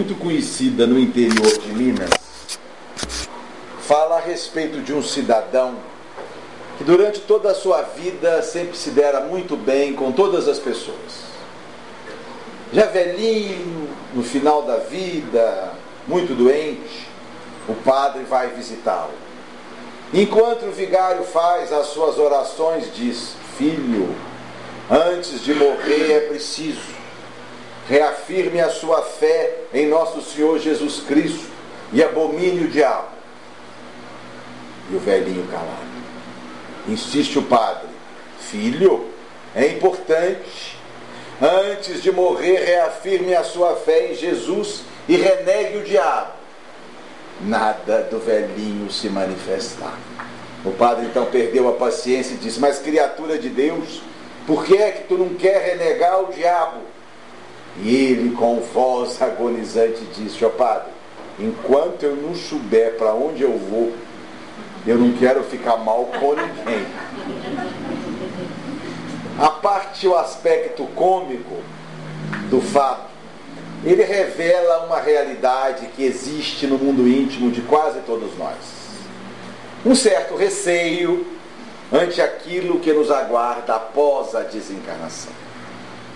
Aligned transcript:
muito 0.00 0.14
conhecida 0.14 0.86
no 0.86 0.98
interior 0.98 1.58
de 1.58 1.68
Minas 1.74 2.08
fala 3.82 4.16
a 4.16 4.20
respeito 4.20 4.80
de 4.80 4.94
um 4.94 5.02
cidadão 5.02 5.74
que 6.78 6.84
durante 6.84 7.20
toda 7.20 7.50
a 7.50 7.54
sua 7.54 7.82
vida 7.82 8.42
sempre 8.42 8.78
se 8.78 8.92
dera 8.92 9.20
muito 9.20 9.58
bem 9.58 9.92
com 9.92 10.10
todas 10.10 10.48
as 10.48 10.58
pessoas. 10.58 11.28
Já 12.72 12.86
velhinho, 12.86 13.90
no 14.14 14.22
final 14.22 14.62
da 14.62 14.78
vida, 14.78 15.72
muito 16.08 16.34
doente, 16.34 17.06
o 17.68 17.74
padre 17.74 18.22
vai 18.22 18.48
visitá-lo. 18.48 19.12
Enquanto 20.14 20.64
o 20.64 20.72
vigário 20.72 21.24
faz 21.24 21.74
as 21.74 21.88
suas 21.88 22.16
orações, 22.16 22.86
diz: 22.94 23.34
Filho, 23.58 24.14
antes 24.90 25.44
de 25.44 25.52
morrer 25.52 26.10
é 26.10 26.20
preciso 26.20 26.99
reafirme 27.90 28.60
a 28.60 28.70
sua 28.70 29.02
fé 29.02 29.52
em 29.74 29.88
nosso 29.88 30.22
Senhor 30.22 30.60
Jesus 30.60 31.00
Cristo 31.00 31.50
e 31.92 32.00
abomine 32.00 32.64
o 32.64 32.68
diabo. 32.68 33.08
E 34.92 34.94
o 34.94 35.00
velhinho 35.00 35.44
calado. 35.48 35.90
Insiste 36.88 37.36
o 37.40 37.42
padre: 37.42 37.88
Filho, 38.38 39.06
é 39.56 39.66
importante. 39.66 40.78
Antes 41.42 42.02
de 42.02 42.12
morrer, 42.12 42.64
reafirme 42.64 43.34
a 43.34 43.42
sua 43.42 43.74
fé 43.74 44.12
em 44.12 44.14
Jesus 44.14 44.82
e 45.08 45.16
renegue 45.16 45.78
o 45.78 45.82
diabo. 45.82 46.32
Nada 47.40 48.02
do 48.02 48.20
velhinho 48.20 48.90
se 48.92 49.08
manifestar. 49.08 49.98
O 50.64 50.70
padre 50.70 51.06
então 51.06 51.24
perdeu 51.24 51.68
a 51.68 51.72
paciência 51.72 52.34
e 52.34 52.36
disse: 52.36 52.60
Mas 52.60 52.78
criatura 52.78 53.36
de 53.36 53.48
Deus, 53.48 54.00
por 54.46 54.64
que 54.64 54.76
é 54.76 54.92
que 54.92 55.08
tu 55.08 55.18
não 55.18 55.30
quer 55.30 55.76
renegar 55.76 56.20
o 56.20 56.32
diabo? 56.32 56.82
E 57.78 57.94
ele, 57.94 58.34
com 58.34 58.60
voz 58.60 59.20
agonizante, 59.22 60.04
disse: 60.16 60.44
Ó 60.44 60.48
oh, 60.48 60.50
padre, 60.50 60.90
enquanto 61.38 62.02
eu 62.02 62.16
não 62.16 62.34
souber 62.34 62.96
para 62.96 63.14
onde 63.14 63.42
eu 63.42 63.56
vou, 63.56 63.92
eu 64.86 64.98
não 64.98 65.12
quero 65.12 65.42
ficar 65.44 65.76
mal 65.76 66.06
com 66.18 66.34
ninguém. 66.34 66.86
A 69.38 69.48
parte 69.48 70.06
o 70.06 70.16
aspecto 70.16 70.84
cômico 70.94 71.56
do 72.50 72.60
fato, 72.60 73.08
ele 73.84 74.02
revela 74.02 74.84
uma 74.84 75.00
realidade 75.00 75.86
que 75.96 76.04
existe 76.04 76.66
no 76.66 76.76
mundo 76.76 77.08
íntimo 77.08 77.50
de 77.50 77.62
quase 77.62 78.00
todos 78.00 78.36
nós. 78.36 78.56
Um 79.84 79.94
certo 79.94 80.36
receio 80.36 81.26
ante 81.90 82.20
aquilo 82.20 82.80
que 82.80 82.92
nos 82.92 83.10
aguarda 83.10 83.74
após 83.74 84.34
a 84.34 84.42
desencarnação. 84.42 85.32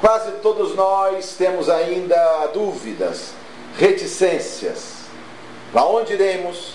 Quase 0.05 0.33
todos 0.43 0.75
nós 0.75 1.35
temos 1.39 1.71
ainda 1.71 2.47
dúvidas, 2.53 3.31
reticências. 3.79 4.97
Para 5.73 5.87
onde 5.87 6.13
iremos? 6.13 6.75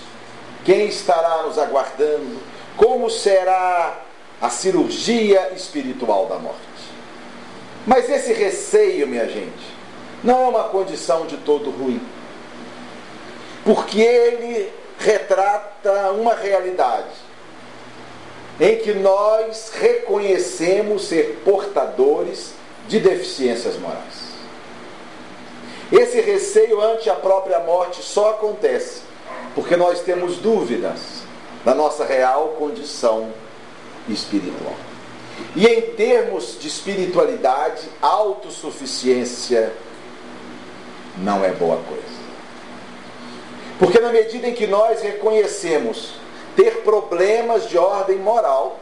Quem 0.64 0.88
estará 0.88 1.44
nos 1.44 1.56
aguardando? 1.56 2.40
Como 2.76 3.08
será 3.08 4.00
a 4.42 4.50
cirurgia 4.50 5.52
espiritual 5.54 6.26
da 6.26 6.40
morte? 6.40 6.58
Mas 7.86 8.10
esse 8.10 8.32
receio, 8.32 9.06
minha 9.06 9.28
gente, 9.28 9.76
não 10.24 10.46
é 10.46 10.48
uma 10.48 10.64
condição 10.64 11.24
de 11.24 11.36
todo 11.36 11.70
ruim. 11.70 12.04
Porque 13.64 14.00
ele 14.00 14.72
retrata 14.98 16.10
uma 16.10 16.34
realidade 16.34 17.14
em 18.58 18.76
que 18.78 18.92
nós 18.92 19.70
reconhecemos 19.72 21.04
ser 21.04 21.40
portadores 21.44 22.58
de 22.90 22.98
deficiências 22.98 23.78
morais. 23.78 24.30
Esse 25.92 26.20
receio 26.20 26.80
ante 26.80 27.08
a 27.08 27.14
própria 27.14 27.60
morte 27.60 28.02
só 28.02 28.30
acontece 28.30 29.02
porque 29.54 29.76
nós 29.76 30.00
temos 30.00 30.38
dúvidas 30.38 31.22
da 31.64 31.72
nossa 31.72 32.04
real 32.04 32.56
condição 32.58 33.32
espiritual. 34.08 34.74
E 35.54 35.66
em 35.66 35.82
termos 35.94 36.58
de 36.58 36.66
espiritualidade, 36.66 37.88
autossuficiência 38.02 39.72
não 41.18 41.44
é 41.44 41.52
boa 41.52 41.76
coisa. 41.76 42.20
Porque 43.78 44.00
na 44.00 44.10
medida 44.10 44.48
em 44.48 44.54
que 44.54 44.66
nós 44.66 45.00
reconhecemos 45.00 46.14
ter 46.56 46.82
problemas 46.82 47.68
de 47.68 47.78
ordem 47.78 48.18
moral, 48.18 48.80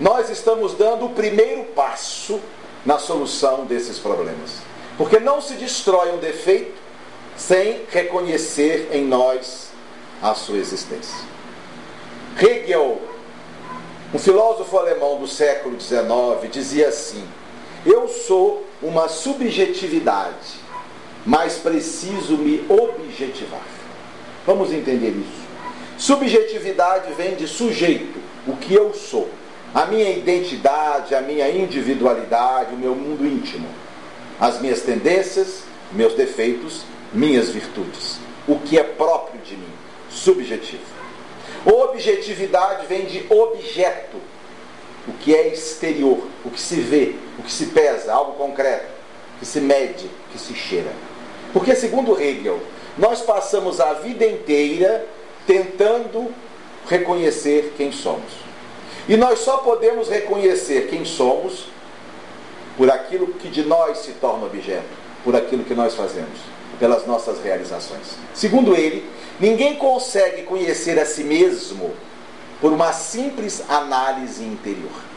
nós 0.00 0.30
estamos 0.30 0.74
dando 0.74 1.06
o 1.06 1.10
primeiro 1.10 1.64
passo 1.66 2.40
na 2.84 2.98
solução 2.98 3.64
desses 3.64 3.98
problemas. 3.98 4.58
Porque 4.96 5.18
não 5.18 5.40
se 5.40 5.54
destrói 5.54 6.12
um 6.12 6.18
defeito 6.18 6.78
sem 7.36 7.82
reconhecer 7.90 8.90
em 8.92 9.04
nós 9.04 9.70
a 10.22 10.34
sua 10.34 10.58
existência. 10.58 11.16
Hegel, 12.38 13.00
um 14.12 14.18
filósofo 14.18 14.76
alemão 14.76 15.18
do 15.18 15.26
século 15.26 15.80
XIX, 15.80 16.50
dizia 16.50 16.88
assim: 16.88 17.26
Eu 17.84 18.08
sou 18.08 18.66
uma 18.82 19.08
subjetividade, 19.08 20.60
mas 21.24 21.58
preciso 21.58 22.36
me 22.36 22.64
objetivar. 22.68 23.66
Vamos 24.46 24.72
entender 24.72 25.10
isso. 25.10 25.40
Subjetividade 25.98 27.12
vem 27.12 27.34
de 27.34 27.46
sujeito, 27.46 28.18
o 28.46 28.56
que 28.56 28.74
eu 28.74 28.94
sou 28.94 29.28
a 29.74 29.86
minha 29.86 30.10
identidade, 30.10 31.14
a 31.14 31.20
minha 31.20 31.48
individualidade, 31.48 32.74
o 32.74 32.78
meu 32.78 32.94
mundo 32.94 33.24
íntimo, 33.24 33.68
as 34.40 34.60
minhas 34.60 34.82
tendências, 34.82 35.62
meus 35.92 36.14
defeitos, 36.14 36.82
minhas 37.12 37.50
virtudes, 37.50 38.18
o 38.48 38.58
que 38.58 38.78
é 38.78 38.82
próprio 38.82 39.40
de 39.42 39.56
mim, 39.56 39.72
subjetivo. 40.10 40.82
Objetividade 41.64 42.86
vem 42.86 43.04
de 43.04 43.24
objeto, 43.28 44.16
o 45.06 45.12
que 45.12 45.34
é 45.34 45.48
exterior, 45.48 46.26
o 46.44 46.50
que 46.50 46.60
se 46.60 46.76
vê, 46.76 47.14
o 47.38 47.42
que 47.42 47.52
se 47.52 47.66
pesa, 47.66 48.12
algo 48.12 48.32
concreto, 48.32 48.86
que 49.38 49.46
se 49.46 49.60
mede, 49.60 50.10
que 50.32 50.38
se 50.38 50.54
cheira. 50.54 50.90
Porque, 51.52 51.74
segundo 51.74 52.20
Hegel, 52.20 52.60
nós 52.96 53.20
passamos 53.20 53.80
a 53.80 53.94
vida 53.94 54.24
inteira 54.26 55.06
tentando 55.46 56.32
reconhecer 56.86 57.74
quem 57.76 57.92
somos. 57.92 58.49
E 59.08 59.16
nós 59.16 59.40
só 59.40 59.58
podemos 59.58 60.08
reconhecer 60.08 60.88
quem 60.88 61.04
somos 61.04 61.66
por 62.76 62.90
aquilo 62.90 63.28
que 63.34 63.48
de 63.48 63.62
nós 63.62 63.98
se 63.98 64.12
torna 64.12 64.46
objeto, 64.46 64.88
por 65.24 65.34
aquilo 65.36 65.64
que 65.64 65.74
nós 65.74 65.94
fazemos, 65.94 66.38
pelas 66.78 67.06
nossas 67.06 67.42
realizações. 67.42 68.16
Segundo 68.34 68.74
ele, 68.74 69.08
ninguém 69.38 69.76
consegue 69.76 70.42
conhecer 70.42 70.98
a 70.98 71.04
si 71.04 71.24
mesmo 71.24 71.94
por 72.60 72.72
uma 72.72 72.92
simples 72.92 73.62
análise 73.68 74.44
interior. 74.44 75.10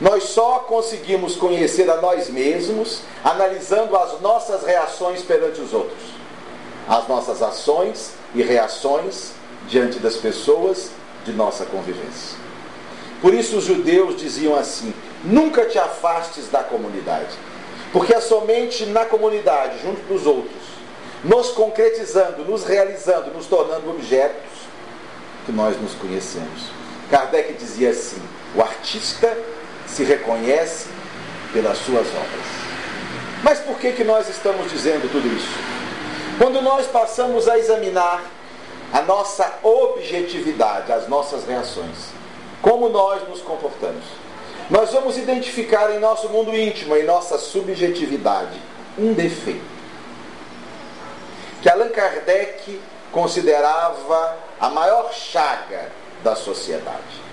Nós 0.00 0.24
só 0.24 0.58
conseguimos 0.60 1.36
conhecer 1.36 1.90
a 1.90 2.00
nós 2.00 2.28
mesmos 2.28 3.00
analisando 3.24 3.96
as 3.96 4.20
nossas 4.20 4.62
reações 4.62 5.22
perante 5.22 5.60
os 5.60 5.72
outros, 5.72 6.02
as 6.86 7.08
nossas 7.08 7.42
ações 7.42 8.12
e 8.34 8.42
reações 8.42 9.32
diante 9.68 9.98
das 9.98 10.16
pessoas 10.16 10.90
de 11.24 11.32
nossa 11.32 11.64
convivência. 11.64 12.45
Por 13.20 13.32
isso 13.34 13.56
os 13.56 13.64
judeus 13.64 14.16
diziam 14.16 14.56
assim: 14.56 14.92
nunca 15.24 15.64
te 15.64 15.78
afastes 15.78 16.48
da 16.48 16.62
comunidade. 16.62 17.34
Porque 17.92 18.14
é 18.14 18.20
somente 18.20 18.84
na 18.86 19.04
comunidade, 19.04 19.80
junto 19.82 20.00
dos 20.02 20.26
outros, 20.26 20.62
nos 21.24 21.50
concretizando, 21.50 22.44
nos 22.44 22.64
realizando, 22.64 23.32
nos 23.32 23.46
tornando 23.46 23.88
objetos, 23.88 24.52
que 25.46 25.52
nós 25.52 25.80
nos 25.80 25.94
conhecemos. 25.94 26.70
Kardec 27.10 27.54
dizia 27.54 27.90
assim: 27.90 28.20
o 28.54 28.60
artista 28.60 29.36
se 29.86 30.02
reconhece 30.02 30.88
pelas 31.52 31.78
suas 31.78 32.06
obras. 32.08 32.66
Mas 33.42 33.60
por 33.60 33.78
que, 33.78 33.92
que 33.92 34.04
nós 34.04 34.28
estamos 34.28 34.70
dizendo 34.70 35.10
tudo 35.10 35.26
isso? 35.28 35.56
Quando 36.38 36.60
nós 36.60 36.86
passamos 36.86 37.48
a 37.48 37.58
examinar 37.58 38.22
a 38.92 39.02
nossa 39.02 39.58
objetividade, 39.62 40.92
as 40.92 41.08
nossas 41.08 41.46
reações, 41.46 42.15
como 42.62 42.88
nós 42.88 43.26
nos 43.28 43.40
comportamos. 43.40 44.04
Nós 44.68 44.92
vamos 44.92 45.16
identificar 45.16 45.94
em 45.94 46.00
nosso 46.00 46.28
mundo 46.28 46.56
íntimo, 46.56 46.96
em 46.96 47.04
nossa 47.04 47.38
subjetividade, 47.38 48.60
um 48.98 49.12
defeito. 49.12 49.76
Que 51.62 51.70
Allan 51.70 51.88
Kardec 51.90 52.80
considerava 53.12 54.36
a 54.60 54.68
maior 54.68 55.12
chaga 55.12 55.90
da 56.24 56.34
sociedade. 56.34 57.24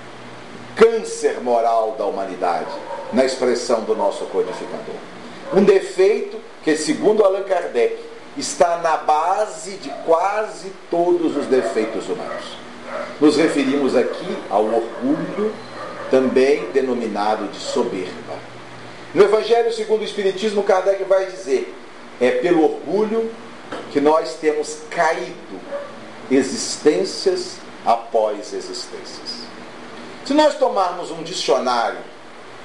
Câncer 0.75 1.41
moral 1.41 1.95
da 1.97 2.05
humanidade, 2.05 2.71
na 3.11 3.25
expressão 3.25 3.81
do 3.81 3.95
nosso 3.95 4.25
codificador. 4.25 4.95
Um 5.53 5.63
defeito 5.63 6.39
que, 6.63 6.75
segundo 6.75 7.23
Allan 7.23 7.43
Kardec, 7.43 7.97
está 8.37 8.77
na 8.77 8.97
base 8.97 9.77
de 9.77 9.89
quase 10.05 10.71
todos 10.89 11.35
os 11.35 11.45
defeitos 11.47 12.07
humanos. 12.09 12.62
Nos 13.19 13.37
referimos 13.37 13.95
aqui 13.95 14.37
ao 14.49 14.65
orgulho, 14.65 15.53
também 16.09 16.69
denominado 16.71 17.47
de 17.47 17.57
soberba. 17.57 18.33
No 19.13 19.23
Evangelho 19.23 19.71
segundo 19.71 20.01
o 20.01 20.05
Espiritismo, 20.05 20.63
Kardec 20.63 21.03
vai 21.03 21.27
dizer: 21.27 21.73
é 22.19 22.31
pelo 22.31 22.63
orgulho 22.63 23.31
que 23.91 24.01
nós 24.01 24.35
temos 24.35 24.79
caído 24.89 25.59
existências 26.29 27.57
após 27.85 28.53
existências. 28.53 29.43
Se 30.25 30.33
nós 30.33 30.55
tomarmos 30.55 31.11
um 31.11 31.21
dicionário 31.21 31.99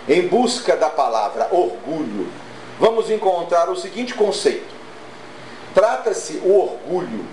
em 0.08 0.26
busca 0.26 0.76
da 0.76 0.88
palavra 0.88 1.48
orgulho, 1.50 2.28
vamos 2.78 3.10
encontrar 3.10 3.69
o 3.69 3.76
seguinte 3.76 4.14
conceito: 4.14 4.75
trata-se 5.75 6.38
o 6.44 6.58
orgulho 6.58 7.25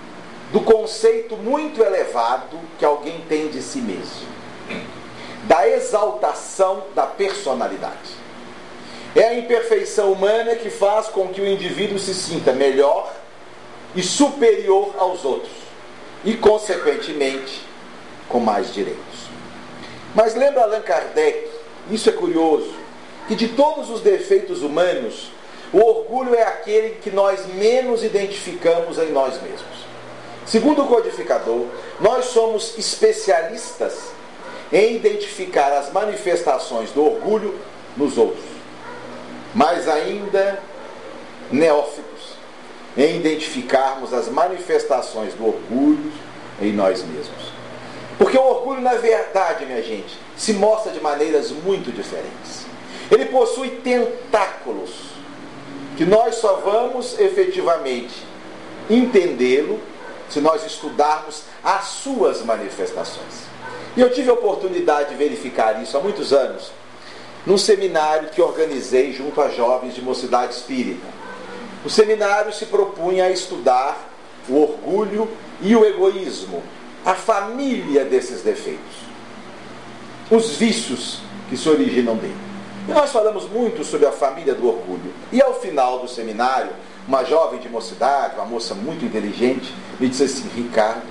do 0.52 0.60
conceito 0.60 1.36
muito 1.36 1.82
elevado 1.82 2.58
que 2.78 2.84
alguém 2.84 3.20
tem 3.28 3.48
de 3.48 3.60
si 3.60 3.78
mesmo, 3.78 4.26
da 5.44 5.68
exaltação 5.68 6.84
da 6.94 7.06
personalidade. 7.06 8.16
É 9.14 9.28
a 9.28 9.34
imperfeição 9.34 10.12
humana 10.12 10.54
que 10.56 10.70
faz 10.70 11.08
com 11.08 11.28
que 11.28 11.40
o 11.40 11.46
indivíduo 11.46 11.98
se 11.98 12.14
sinta 12.14 12.52
melhor 12.52 13.12
e 13.94 14.02
superior 14.02 14.94
aos 14.98 15.24
outros, 15.24 15.52
e, 16.24 16.34
consequentemente, 16.34 17.62
com 18.28 18.38
mais 18.40 18.72
direitos. 18.74 19.26
Mas 20.14 20.34
lembra 20.34 20.62
Allan 20.62 20.82
Kardec, 20.82 21.48
isso 21.90 22.08
é 22.08 22.12
curioso, 22.12 22.74
que 23.26 23.34
de 23.34 23.48
todos 23.48 23.90
os 23.90 24.00
defeitos 24.00 24.62
humanos, 24.62 25.30
o 25.72 25.78
orgulho 25.78 26.34
é 26.34 26.42
aquele 26.42 26.96
que 26.96 27.10
nós 27.10 27.46
menos 27.54 28.04
identificamos 28.04 28.98
em 28.98 29.10
nós 29.10 29.40
mesmos. 29.42 29.85
Segundo 30.46 30.82
o 30.82 30.86
codificador, 30.86 31.66
nós 32.00 32.26
somos 32.26 32.78
especialistas 32.78 34.10
em 34.72 34.96
identificar 34.96 35.72
as 35.72 35.92
manifestações 35.92 36.90
do 36.92 37.04
orgulho 37.04 37.58
nos 37.96 38.16
outros, 38.16 38.44
mas 39.54 39.88
ainda 39.88 40.60
neófitos 41.50 42.36
em 42.96 43.16
identificarmos 43.16 44.14
as 44.14 44.28
manifestações 44.28 45.34
do 45.34 45.46
orgulho 45.46 46.12
em 46.60 46.72
nós 46.72 47.02
mesmos. 47.02 47.52
Porque 48.16 48.38
o 48.38 48.42
orgulho, 48.42 48.80
na 48.80 48.94
verdade, 48.94 49.66
minha 49.66 49.82
gente, 49.82 50.16
se 50.36 50.54
mostra 50.54 50.92
de 50.92 51.00
maneiras 51.00 51.50
muito 51.50 51.92
diferentes. 51.92 52.66
Ele 53.10 53.26
possui 53.26 53.70
tentáculos 53.70 54.90
que 55.96 56.04
nós 56.04 56.36
só 56.36 56.54
vamos 56.56 57.18
efetivamente 57.18 58.14
entendê-lo 58.88 59.80
se 60.28 60.40
nós 60.40 60.64
estudarmos 60.64 61.42
as 61.62 61.84
suas 61.84 62.42
manifestações. 62.42 63.46
E 63.96 64.00
eu 64.00 64.12
tive 64.12 64.30
a 64.30 64.34
oportunidade 64.34 65.10
de 65.10 65.14
verificar 65.14 65.82
isso 65.82 65.96
há 65.96 66.00
muitos 66.00 66.32
anos, 66.32 66.70
num 67.46 67.56
seminário 67.56 68.28
que 68.30 68.42
organizei 68.42 69.12
junto 69.12 69.40
a 69.40 69.48
jovens 69.48 69.94
de 69.94 70.02
mocidade 70.02 70.54
espírita. 70.54 71.06
O 71.84 71.88
seminário 71.88 72.52
se 72.52 72.66
propunha 72.66 73.24
a 73.24 73.30
estudar 73.30 74.10
o 74.48 74.60
orgulho 74.60 75.28
e 75.60 75.74
o 75.74 75.84
egoísmo, 75.84 76.62
a 77.04 77.14
família 77.14 78.04
desses 78.04 78.42
defeitos, 78.42 78.96
os 80.30 80.56
vícios 80.56 81.20
que 81.48 81.56
se 81.56 81.68
originam 81.68 82.16
dele. 82.16 82.36
E 82.88 82.92
nós 82.92 83.10
falamos 83.10 83.48
muito 83.48 83.84
sobre 83.84 84.06
a 84.06 84.12
família 84.12 84.54
do 84.54 84.68
orgulho. 84.68 85.12
E 85.32 85.40
ao 85.42 85.54
final 85.54 86.00
do 86.00 86.08
seminário, 86.08 86.70
uma 87.06 87.24
jovem 87.24 87.60
de 87.60 87.68
mocidade, 87.68 88.36
uma 88.36 88.44
moça 88.44 88.74
muito 88.74 89.04
inteligente, 89.04 89.72
me 90.00 90.08
disse 90.08 90.24
assim: 90.24 90.48
Ricardo, 90.54 91.06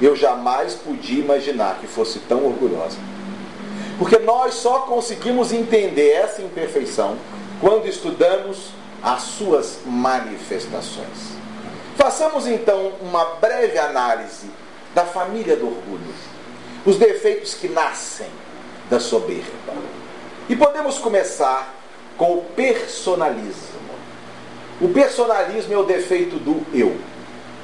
eu 0.00 0.16
jamais 0.16 0.74
podia 0.74 1.22
imaginar 1.22 1.78
que 1.80 1.86
fosse 1.86 2.18
tão 2.20 2.44
orgulhosa. 2.44 2.98
Porque 3.98 4.18
nós 4.18 4.54
só 4.54 4.80
conseguimos 4.80 5.52
entender 5.52 6.10
essa 6.10 6.42
imperfeição 6.42 7.16
quando 7.60 7.86
estudamos 7.86 8.70
as 9.02 9.22
suas 9.22 9.78
manifestações. 9.86 11.36
Façamos 11.96 12.46
então 12.46 12.92
uma 13.00 13.24
breve 13.36 13.78
análise 13.78 14.50
da 14.94 15.04
família 15.04 15.56
do 15.56 15.66
orgulho, 15.66 16.14
os 16.84 16.96
defeitos 16.96 17.54
que 17.54 17.68
nascem 17.68 18.26
da 18.90 18.98
soberba. 18.98 19.74
E 20.48 20.56
podemos 20.56 20.98
começar 20.98 21.74
com 22.16 22.38
o 22.38 22.42
personalismo. 22.56 23.81
O 24.82 24.88
personalismo 24.88 25.72
é 25.72 25.76
o 25.76 25.84
defeito 25.84 26.40
do 26.40 26.66
eu. 26.76 26.98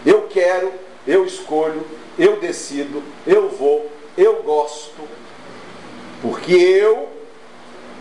Eu 0.06 0.28
quero, 0.28 0.72
eu 1.04 1.26
escolho, 1.26 1.84
eu 2.16 2.38
decido, 2.38 3.02
eu 3.26 3.48
vou, 3.48 3.90
eu 4.16 4.40
gosto, 4.44 5.02
porque 6.22 6.52
eu 6.52 7.08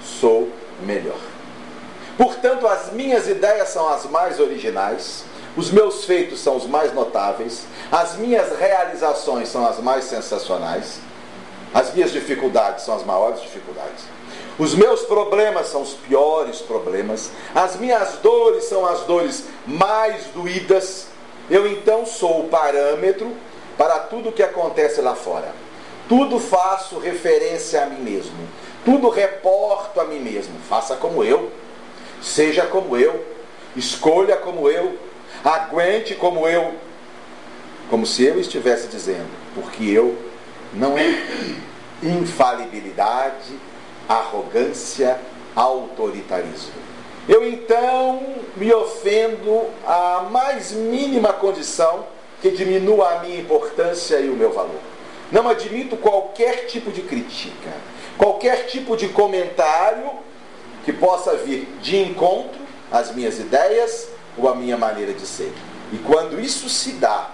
sou 0.03 0.49
melhor. 0.85 1.19
Portanto, 2.15 2.67
as 2.67 2.93
minhas 2.93 3.27
ideias 3.27 3.69
são 3.69 3.89
as 3.89 4.05
mais 4.05 4.39
originais, 4.39 5.23
os 5.55 5.71
meus 5.71 6.05
feitos 6.05 6.39
são 6.39 6.55
os 6.55 6.67
mais 6.67 6.93
notáveis, 6.93 7.65
as 7.91 8.15
minhas 8.17 8.55
realizações 8.59 9.49
são 9.49 9.65
as 9.65 9.79
mais 9.79 10.03
sensacionais, 10.03 10.99
as 11.73 11.91
minhas 11.91 12.11
dificuldades 12.11 12.85
são 12.85 12.95
as 12.95 13.03
maiores 13.03 13.41
dificuldades. 13.41 14.03
Os 14.59 14.74
meus 14.74 15.04
problemas 15.04 15.68
são 15.68 15.83
os 15.83 15.94
piores 15.94 16.62
problemas, 16.62 17.31
as 17.54 17.75
minhas 17.75 18.13
dores 18.24 18.63
são 18.63 18.86
as 18.86 19.01
dores 19.01 19.45
mais 19.68 20.25
doídas. 20.33 21.07
Eu 21.50 21.68
então 21.68 22.06
sou 22.06 22.42
o 22.42 22.50
parâmetro 22.50 23.31
para 23.77 24.00
tudo 24.00 24.31
que 24.31 24.42
acontece 24.42 25.00
lá 25.00 25.13
fora. 25.15 25.54
Tudo 26.09 26.39
faço 26.39 26.98
referência 26.98 27.83
a 27.83 27.86
mim 27.86 28.01
mesmo. 28.01 28.36
Tudo 28.83 29.09
reporto 29.09 30.00
a 30.00 30.06
mim 30.06 30.19
mesmo. 30.19 30.56
Faça 30.68 30.95
como 30.95 31.24
eu. 31.24 31.51
Seja 32.21 32.65
como 32.65 32.98
eu. 32.98 33.24
Escolha 33.75 34.38
como 34.38 34.69
eu. 34.69 34.98
Aguente 35.44 36.15
como 36.15 36.48
eu. 36.48 36.74
Como 37.89 38.06
se 38.06 38.25
eu 38.25 38.39
estivesse 38.39 38.88
dizendo, 38.88 39.30
porque 39.56 39.86
eu 39.86 40.18
não 40.74 40.98
é 40.98 41.24
infalibilidade, 42.04 43.57
arrogância, 44.07 45.19
autoritarismo. 45.56 46.88
Eu 47.27 47.45
então 47.48 48.36
me 48.56 48.74
ofendo 48.74 49.65
à 49.86 50.27
mais 50.31 50.71
mínima 50.71 51.33
condição 51.33 52.06
que 52.42 52.51
diminua 52.51 53.15
a 53.15 53.19
minha 53.19 53.39
importância 53.39 54.19
e 54.19 54.30
o 54.30 54.36
meu 54.36 54.51
valor. 54.51 54.80
Não 55.31 55.50
admito 55.50 55.98
qualquer 55.98 56.68
tipo 56.68 56.89
de 56.89 57.01
crítica, 57.01 57.69
qualquer 58.18 58.68
tipo 58.68 58.95
de 58.95 59.09
comentário 59.09 60.09
que 60.85 60.94
possa 60.94 61.35
vir 61.35 61.68
de 61.81 61.97
encontro 61.97 62.61
às 62.90 63.14
minhas 63.14 63.37
ideias 63.40 64.07
ou 64.37 64.47
à 64.47 64.56
minha 64.56 64.78
maneira 64.78 65.11
de 65.11 65.26
ser. 65.26 65.52
E 65.92 65.97
quando 65.97 66.40
isso 66.40 66.69
se 66.69 66.94
dá, 66.94 67.31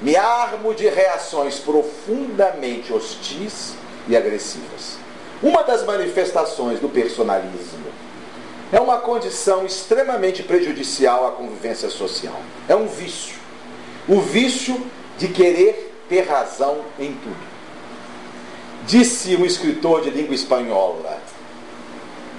me 0.00 0.14
armo 0.14 0.72
de 0.72 0.88
reações 0.88 1.58
profundamente 1.58 2.92
hostis 2.92 3.74
e 4.08 4.16
agressivas. 4.16 5.01
Uma 5.42 5.64
das 5.64 5.84
manifestações 5.84 6.78
do 6.78 6.88
personalismo 6.88 7.82
é 8.70 8.80
uma 8.80 8.98
condição 8.98 9.66
extremamente 9.66 10.42
prejudicial 10.42 11.26
à 11.26 11.32
convivência 11.32 11.90
social. 11.90 12.40
É 12.68 12.76
um 12.76 12.86
vício. 12.86 13.34
O 14.08 14.20
vício 14.20 14.80
de 15.18 15.28
querer 15.28 15.94
ter 16.08 16.22
razão 16.22 16.78
em 16.98 17.12
tudo. 17.14 17.52
Disse 18.86 19.36
um 19.36 19.44
escritor 19.44 20.02
de 20.02 20.10
língua 20.10 20.34
espanhola: 20.34 21.20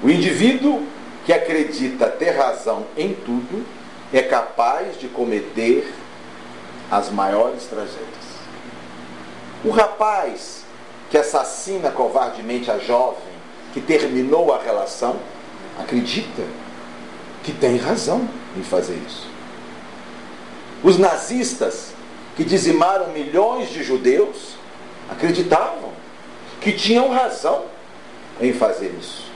o 0.01 0.10
indivíduo 0.10 0.83
que 1.25 1.33
acredita 1.33 2.07
ter 2.07 2.31
razão 2.31 2.86
em 2.98 3.13
tudo 3.13 3.65
é 4.13 4.22
capaz 4.22 5.00
de 5.00 5.07
cometer 5.07 5.93
as 6.89 7.10
maiores 7.10 7.65
tragédias. 7.65 8.33
O 9.63 9.69
rapaz 9.69 10.62
que 11.13 11.17
assassina 11.20 11.91
covardemente 11.91 12.72
a 12.72 12.79
jovem 12.79 13.22
que 13.72 13.79
terminou 13.79 14.51
a 14.51 14.58
relação 14.58 15.15
acredita 15.77 16.41
que 17.43 17.51
tem 17.51 17.77
razão 17.77 18.27
em 18.58 18.63
fazer 18.63 19.00
isso. 19.08 19.27
Os 20.84 20.98
nazistas 20.98 21.91
que 22.36 22.43
dizimaram 22.43 23.10
milhões 23.10 23.70
de 23.70 23.84
judeus 23.84 24.55
acreditavam 25.08 25.91
que 26.60 26.72
tinham 26.72 27.12
razão 27.12 27.65
em 28.41 28.51
fazer 28.51 28.91
isso. 29.00 29.32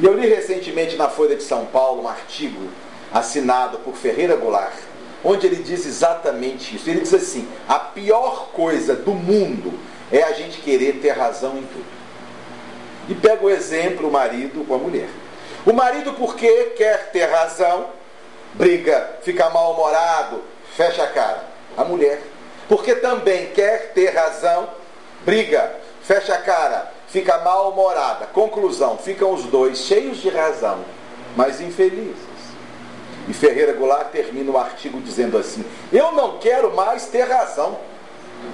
E 0.00 0.06
eu 0.06 0.14
li 0.14 0.26
recentemente 0.26 0.96
na 0.96 1.10
Folha 1.10 1.36
de 1.36 1.42
São 1.42 1.66
Paulo 1.66 2.04
um 2.04 2.08
artigo 2.08 2.70
assinado 3.12 3.80
por 3.80 3.96
Ferreira 3.96 4.34
Goulart, 4.34 4.78
onde 5.22 5.46
ele 5.46 5.56
diz 5.56 5.84
exatamente 5.84 6.74
isso. 6.74 6.88
Ele 6.88 7.00
diz 7.00 7.12
assim: 7.12 7.46
a 7.68 7.78
pior 7.78 8.48
coisa 8.54 8.96
do 8.96 9.12
mundo 9.12 9.78
é 10.12 10.22
a 10.22 10.32
querer 10.62 11.00
ter 11.00 11.10
razão 11.10 11.56
em 11.56 11.62
tudo. 11.62 12.02
E 13.08 13.14
pega 13.14 13.44
o 13.44 13.50
exemplo 13.50 14.08
o 14.08 14.12
marido 14.12 14.64
com 14.66 14.74
a 14.74 14.78
mulher. 14.78 15.08
O 15.66 15.72
marido, 15.72 16.12
porque 16.14 16.72
quer 16.76 17.10
ter 17.10 17.26
razão, 17.26 17.86
briga, 18.54 19.18
fica 19.22 19.50
mal-humorado, 19.50 20.42
fecha 20.76 21.02
a 21.04 21.06
cara. 21.06 21.44
A 21.76 21.84
mulher, 21.84 22.20
porque 22.68 22.94
também 22.94 23.46
quer 23.46 23.92
ter 23.92 24.10
razão, 24.10 24.68
briga, 25.24 25.74
fecha 26.02 26.34
a 26.34 26.38
cara, 26.38 26.92
fica 27.08 27.38
mal-humorada. 27.38 28.26
Conclusão: 28.26 28.98
ficam 28.98 29.32
os 29.32 29.44
dois 29.44 29.78
cheios 29.78 30.18
de 30.18 30.28
razão, 30.28 30.84
mas 31.36 31.60
infelizes. 31.60 32.32
E 33.28 33.32
Ferreira 33.32 33.72
Goulart 33.72 34.10
termina 34.10 34.50
o 34.50 34.58
artigo 34.58 35.00
dizendo 35.00 35.38
assim: 35.38 35.64
Eu 35.92 36.12
não 36.12 36.38
quero 36.38 36.74
mais 36.74 37.06
ter 37.06 37.22
razão. 37.22 37.78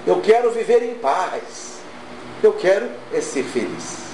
Eu 0.07 0.21
quero 0.21 0.51
viver 0.51 0.83
em 0.83 0.95
paz. 0.95 1.68
Eu 2.43 2.53
quero 2.53 2.89
é 3.13 3.21
ser 3.21 3.43
feliz. 3.45 4.09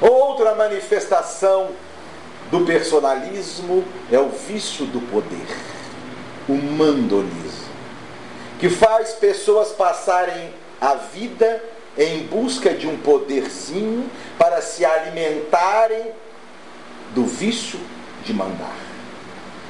Outra 0.00 0.54
manifestação 0.54 1.70
do 2.50 2.60
personalismo 2.60 3.84
é 4.10 4.18
o 4.18 4.28
vício 4.28 4.84
do 4.86 5.00
poder, 5.10 5.46
o 6.48 6.54
mandonismo, 6.54 7.68
que 8.58 8.68
faz 8.68 9.12
pessoas 9.12 9.68
passarem 9.68 10.52
a 10.80 10.94
vida 10.94 11.62
em 11.96 12.24
busca 12.24 12.74
de 12.74 12.88
um 12.88 12.96
poderzinho 12.98 14.10
para 14.36 14.60
se 14.60 14.84
alimentarem 14.84 16.12
do 17.14 17.24
vício 17.24 17.78
de 18.24 18.34
mandar. 18.34 18.76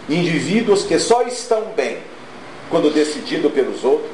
Indivíduos 0.08 0.84
que 0.84 0.98
só 0.98 1.22
estão 1.22 1.72
bem 1.76 1.98
quando 2.70 2.92
decidido 2.92 3.50
pelos 3.50 3.84
outros, 3.84 4.10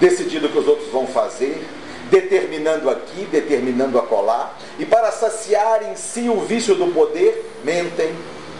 decidindo 0.00 0.46
o 0.46 0.50
que 0.50 0.58
os 0.58 0.68
outros 0.68 0.90
vão 0.90 1.06
fazer, 1.06 1.64
determinando 2.10 2.90
aqui, 2.90 3.26
determinando 3.30 3.98
acolá, 3.98 4.54
e 4.78 4.84
para 4.84 5.10
saciar 5.10 5.82
em 5.90 5.96
si 5.96 6.28
o 6.28 6.40
vício 6.40 6.74
do 6.74 6.92
poder, 6.92 7.50
mentem, 7.64 8.14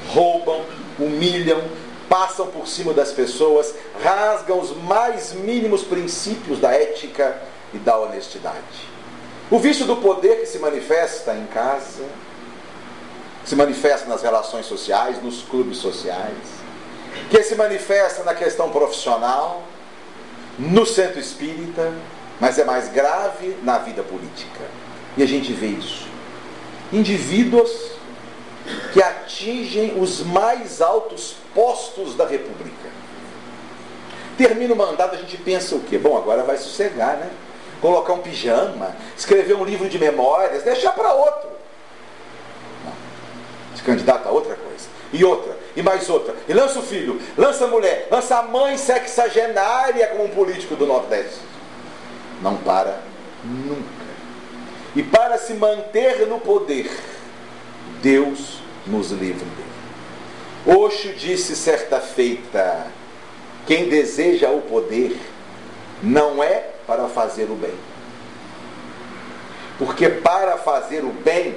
roubam, 0.09 0.63
humilham, 0.99 1.63
passam 2.09 2.47
por 2.47 2.69
cima 2.69 2.93
das 2.93 3.13
pessoas, 3.13 3.75
rasgam 4.03 4.61
os 4.61 4.77
mais 4.77 5.33
mínimos 5.33 5.83
princípios 5.83 6.59
da 6.59 6.73
ética 6.73 7.37
e 7.73 7.79
da 7.79 7.99
honestidade. 7.99 8.95
O 9.51 9.59
vício 9.59 9.85
do 9.85 9.97
poder 9.97 10.41
que 10.41 10.47
se 10.47 10.59
manifesta 10.59 11.35
em 11.35 11.47
casa, 11.47 12.05
se 13.45 13.55
manifesta 13.55 14.09
nas 14.09 14.23
relações 14.23 14.67
sociais, 14.67 15.23
nos 15.23 15.43
clubes 15.43 15.79
sociais, 15.79 16.35
que 17.31 17.43
se 17.43 17.55
manifesta 17.55 18.23
na 18.23 18.35
questão 18.35 18.71
profissional, 18.71 19.63
no 20.59 20.87
centro 20.87 21.19
espírita, 21.19 21.93
mas 22.41 22.59
é 22.59 22.65
mais 22.65 22.89
grave 22.89 23.57
na 23.63 23.79
vida 23.79 24.03
política. 24.03 24.65
E 25.17 25.23
a 25.23 25.27
gente 25.27 25.53
vê 25.53 25.69
isso. 25.69 26.07
Indivíduos 26.93 27.93
que 28.93 29.03
atingem 29.03 30.01
os 30.01 30.21
mais 30.21 30.81
altos 30.81 31.37
postos 31.55 32.15
da 32.15 32.27
República. 32.27 32.89
Termina 34.37 34.75
o 34.75 34.77
mandato, 34.77 35.15
a 35.15 35.19
gente 35.19 35.37
pensa 35.37 35.77
o 35.77 35.81
quê? 35.81 35.99
Bom, 35.99 36.17
agora 36.17 36.43
vai 36.43 36.57
sossegar, 36.57 37.17
né? 37.17 37.31
Colocar 37.81 38.15
um 38.15 38.19
pijama, 38.19 38.97
escrever 39.17 39.55
um 39.55 39.65
livro 39.65 39.89
de 39.89 39.99
memórias, 39.99 40.63
deixar 40.63 40.93
para 40.93 41.13
outro. 41.13 41.51
Se 43.77 43.83
candidata 43.83 44.29
a 44.29 44.33
outra 44.33 44.57
coisa. 44.57 44.89
E 45.13 45.25
outra, 45.25 45.57
e 45.77 45.83
mais 45.83 46.09
outra. 46.09 46.35
E 46.49 46.53
lança 46.53 46.81
o 46.81 46.83
filho, 46.83 47.21
lança 47.37 47.67
a 47.67 47.69
mulher, 47.69 48.09
lança 48.11 48.39
a 48.39 48.43
mãe 48.43 48.77
sexagenária 48.77 50.09
como 50.09 50.25
um 50.25 50.31
político 50.31 50.75
do 50.75 50.87
Nordeste 50.87 51.55
não 52.45 52.59
para 52.59 53.01
nunca. 53.43 54.05
E 54.95 55.03
para 55.03 55.39
se 55.39 55.55
manter 55.55 56.27
no 56.27 56.39
poder, 56.39 56.91
Deus 58.03 58.61
nos 58.87 59.11
livre 59.11 59.45
dele. 59.45 60.79
Osho 60.79 61.15
disse 61.15 61.57
certa 61.57 62.01
feita: 62.01 62.87
quem 63.67 63.89
deseja 63.89 64.51
o 64.51 64.61
poder 64.61 65.19
não 66.03 66.45
é 66.45 66.69
para 66.87 67.09
fazer 67.09 67.45
o 67.45 67.55
bem. 67.55 67.75
Porque 69.79 70.09
para 70.09 70.59
fazer 70.59 71.03
o 71.03 71.11
bem, 71.11 71.57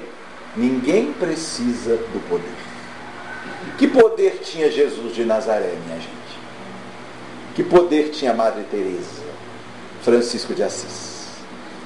ninguém 0.56 1.12
precisa 1.12 1.96
do 1.96 2.28
poder. 2.28 2.68
Que 3.76 3.86
poder 3.86 4.40
tinha 4.42 4.70
Jesus 4.70 5.14
de 5.14 5.24
Nazaré, 5.24 5.72
minha 5.84 6.00
gente? 6.00 6.08
Que 7.54 7.62
poder 7.62 8.10
tinha 8.10 8.34
Madre 8.34 8.64
Teresa? 8.64 9.17
Francisco 10.02 10.54
de 10.54 10.62
Assis. 10.62 11.28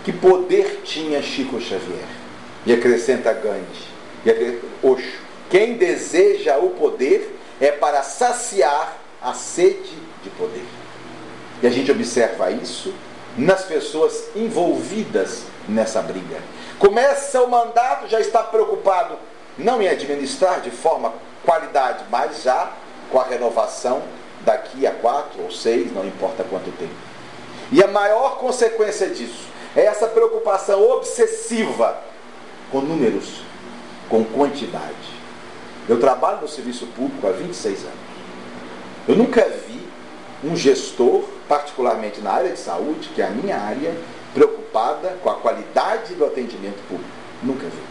Que 0.05 0.13
poder 0.13 0.83
tinha 0.85 1.23
Chico 1.23 1.61
Xavier? 1.61 2.05
E 2.67 2.73
acrescenta 2.73 3.33
Gandhi, 3.33 3.89
e 4.25 4.31
acrescenta 4.31 4.67
Osho. 4.83 5.21
Quem 5.51 5.75
deseja 5.75 6.57
o 6.59 6.71
poder 6.71 7.39
é 7.61 7.71
para 7.71 8.03
saciar 8.03 8.97
a 9.21 9.35
sede 9.35 9.97
de 10.23 10.31
poder. 10.31 10.65
E 11.63 11.67
a 11.67 11.71
gente 11.71 11.91
observa 11.91 12.51
isso 12.51 12.93
nas 13.37 13.65
pessoas 13.65 14.29
envolvidas 14.35 15.45
nessa 15.69 16.03
briga. 16.03 16.39
Começa 16.79 17.41
o 17.43 17.51
mandato, 17.51 18.09
já 18.09 18.21
está 18.21 18.43
preocupado 18.43 19.17
não 19.59 19.81
em 19.81 19.89
administrar 19.89 20.61
de 20.61 20.71
forma 20.71 21.13
qualidade, 21.45 22.05
mas 22.11 22.43
já 22.43 22.73
com 23.11 23.21
a 23.21 23.25
renovação 23.25 24.03
daqui 24.41 24.87
a 24.87 24.91
quatro 24.91 25.43
ou 25.43 25.51
seis, 25.51 25.93
não 25.93 26.07
importa 26.07 26.45
quanto 26.45 26.71
tempo. 26.73 27.12
E 27.73 27.83
a 27.83 27.89
maior 27.89 28.37
consequência 28.37 29.09
disso 29.09 29.49
é 29.75 29.87
essa 29.87 30.07
preocupação 30.07 30.83
obsessiva 30.91 31.99
com 32.71 32.83
números, 32.83 33.41
com 34.11 34.23
quantidade. 34.23 35.23
Eu 35.89 35.99
trabalho 35.99 36.43
no 36.43 36.49
serviço 36.49 36.87
público 36.89 37.27
há 37.27 37.31
26 37.31 37.85
anos. 37.85 37.97
Eu 39.09 39.17
nunca 39.17 39.43
vi 39.49 39.81
um 40.45 40.55
gestor, 40.55 41.25
particularmente 41.49 42.21
na 42.21 42.33
área 42.33 42.51
de 42.51 42.59
saúde, 42.59 43.09
que 43.15 43.23
é 43.23 43.27
a 43.27 43.31
minha 43.31 43.57
área, 43.57 43.97
preocupada 44.35 45.17
com 45.23 45.31
a 45.31 45.37
qualidade 45.37 46.15
do 46.15 46.27
atendimento 46.27 46.87
público. 46.89 47.11
Nunca 47.43 47.67
vi. 47.67 47.83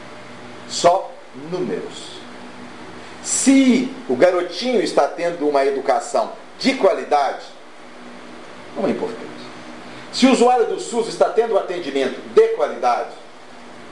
Só 0.69 1.11
números. 1.51 2.21
Se 3.23 3.91
o 4.07 4.15
garotinho 4.15 4.81
está 4.81 5.07
tendo 5.07 5.47
uma 5.47 5.65
educação 5.65 6.33
de 6.59 6.75
qualidade, 6.75 7.45
não 8.75 8.87
é 8.87 8.91
importante. 8.91 9.30
Se 10.11 10.25
o 10.25 10.31
usuário 10.31 10.65
do 10.65 10.79
SUS 10.79 11.07
está 11.07 11.29
tendo 11.29 11.53
um 11.53 11.57
atendimento 11.57 12.19
de 12.33 12.47
qualidade, 12.49 13.11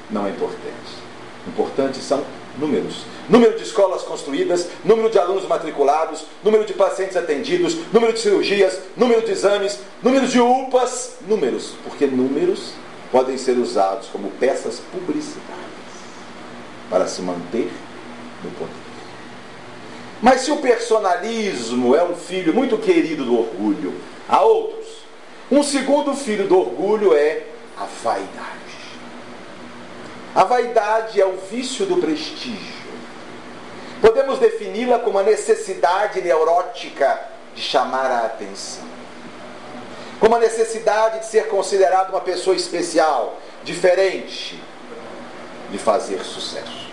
não 0.09 0.25
é 0.25 0.29
importante. 0.29 0.99
Importantes 1.47 2.03
são 2.03 2.23
números. 2.57 3.05
Número 3.29 3.55
de 3.57 3.63
escolas 3.63 4.01
construídas, 4.01 4.67
número 4.83 5.09
de 5.09 5.17
alunos 5.17 5.47
matriculados, 5.47 6.25
número 6.43 6.65
de 6.65 6.73
pacientes 6.73 7.15
atendidos, 7.15 7.77
número 7.93 8.11
de 8.11 8.19
cirurgias, 8.19 8.79
número 8.97 9.21
de 9.21 9.31
exames, 9.31 9.79
número 10.03 10.27
de 10.27 10.39
UPAs, 10.41 11.17
números, 11.27 11.75
porque 11.83 12.05
números 12.05 12.73
podem 13.11 13.37
ser 13.37 13.57
usados 13.57 14.07
como 14.07 14.29
peças 14.31 14.81
publicitárias 14.91 15.69
para 16.89 17.07
se 17.07 17.21
manter 17.21 17.71
no 18.43 18.51
poder. 18.51 18.73
Mas 20.21 20.41
se 20.41 20.51
o 20.51 20.57
personalismo 20.57 21.95
é 21.95 22.03
um 22.03 22.15
filho 22.15 22.53
muito 22.53 22.77
querido 22.77 23.23
do 23.23 23.39
orgulho, 23.39 23.93
há 24.27 24.41
outros 24.41 24.78
um 25.51 25.63
segundo 25.63 26.15
filho 26.15 26.47
do 26.47 26.59
orgulho 26.59 27.15
é 27.15 27.43
a 27.77 27.85
vaidade. 28.03 28.59
A 30.35 30.43
vaidade 30.43 31.19
é 31.19 31.25
o 31.25 31.37
vício 31.49 31.85
do 31.85 31.97
prestígio. 31.97 32.79
Podemos 33.99 34.39
defini-la 34.39 34.99
como 34.99 35.17
a 35.17 35.23
necessidade 35.23 36.21
neurótica 36.21 37.19
de 37.55 37.61
chamar 37.61 38.11
a 38.11 38.25
atenção. 38.25 38.83
Como 40.19 40.35
a 40.35 40.39
necessidade 40.39 41.19
de 41.19 41.25
ser 41.25 41.47
considerado 41.47 42.09
uma 42.09 42.21
pessoa 42.21 42.55
especial, 42.55 43.39
diferente, 43.63 44.61
de 45.71 45.77
fazer 45.77 46.23
sucesso. 46.23 46.89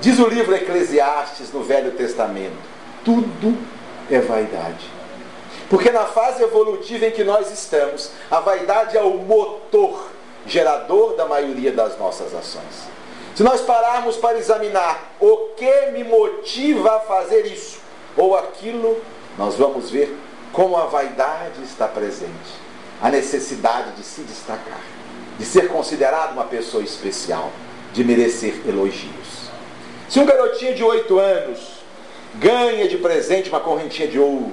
Diz 0.00 0.18
o 0.18 0.28
livro 0.28 0.54
Eclesiastes 0.54 1.52
no 1.52 1.62
Velho 1.62 1.92
Testamento: 1.92 2.56
tudo 3.04 3.56
é 4.10 4.20
vaidade. 4.20 4.97
Porque 5.68 5.90
na 5.90 6.06
fase 6.06 6.42
evolutiva 6.42 7.06
em 7.06 7.10
que 7.10 7.24
nós 7.24 7.52
estamos, 7.52 8.10
a 8.30 8.40
vaidade 8.40 8.96
é 8.96 9.02
o 9.02 9.18
motor 9.18 10.08
gerador 10.46 11.14
da 11.14 11.26
maioria 11.26 11.70
das 11.70 11.98
nossas 11.98 12.34
ações. 12.34 12.88
Se 13.34 13.42
nós 13.42 13.60
pararmos 13.60 14.16
para 14.16 14.38
examinar 14.38 15.12
o 15.20 15.50
que 15.56 15.90
me 15.92 16.02
motiva 16.04 16.96
a 16.96 17.00
fazer 17.00 17.46
isso 17.46 17.78
ou 18.16 18.36
aquilo, 18.36 19.00
nós 19.36 19.54
vamos 19.54 19.90
ver 19.90 20.16
como 20.52 20.76
a 20.76 20.86
vaidade 20.86 21.62
está 21.62 21.86
presente. 21.86 22.32
A 23.00 23.10
necessidade 23.10 23.92
de 23.92 24.02
se 24.02 24.22
destacar, 24.22 24.80
de 25.38 25.44
ser 25.44 25.68
considerado 25.68 26.32
uma 26.32 26.44
pessoa 26.44 26.82
especial, 26.82 27.52
de 27.92 28.02
merecer 28.02 28.60
elogios. 28.66 29.48
Se 30.08 30.18
um 30.18 30.26
garotinho 30.26 30.74
de 30.74 30.82
8 30.82 31.18
anos 31.18 31.60
ganha 32.36 32.88
de 32.88 32.96
presente 32.96 33.50
uma 33.50 33.60
correntinha 33.60 34.08
de 34.08 34.18
ouro, 34.18 34.50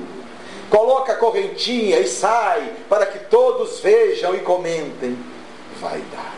coloca 0.70 1.14
a 1.14 1.16
correntinha 1.16 2.00
e 2.00 2.08
sai 2.08 2.74
para 2.90 3.06
que 3.06 3.20
todos 3.20 3.80
vejam 3.80 4.36
e 4.36 4.40
comentem. 4.40 5.18
Vaidade. 5.80 6.36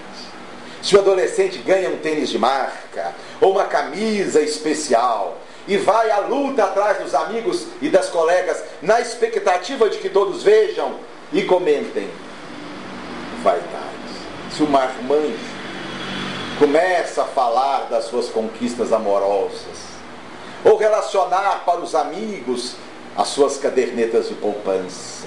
Se 0.82 0.96
o 0.96 1.00
adolescente 1.00 1.60
ganha 1.60 1.90
um 1.90 1.98
tênis 1.98 2.30
de 2.30 2.38
marca 2.38 3.14
ou 3.42 3.52
uma 3.52 3.66
camisa 3.66 4.42
especial 4.42 5.38
e 5.68 5.78
vai 5.78 6.10
à 6.12 6.20
luta 6.20 6.64
atrás 6.64 7.00
dos 7.00 7.14
amigos 7.14 7.68
e 7.82 7.90
das 7.90 8.10
colegas 8.10 8.64
na 8.82 9.02
expectativa 9.02 9.90
de 9.90 9.98
que 9.98 10.10
todos 10.10 10.44
vejam 10.44 10.96
e 11.34 11.44
comentem. 11.44 12.10
Vaidade. 13.44 13.68
Se 14.56 14.64
o 14.64 14.70
marmanjo 14.70 15.58
começa 16.58 17.24
a 17.24 17.26
falar 17.26 17.88
das 17.90 18.06
suas 18.06 18.30
conquistas 18.30 18.92
amorosas, 18.92 19.88
ou 20.64 20.76
relacionar 20.78 21.64
para 21.66 21.82
os 21.82 21.94
amigos 21.94 22.76
as 23.18 23.30
suas 23.30 23.58
cadernetas 23.58 24.30
de 24.30 24.36
poupança. 24.36 25.26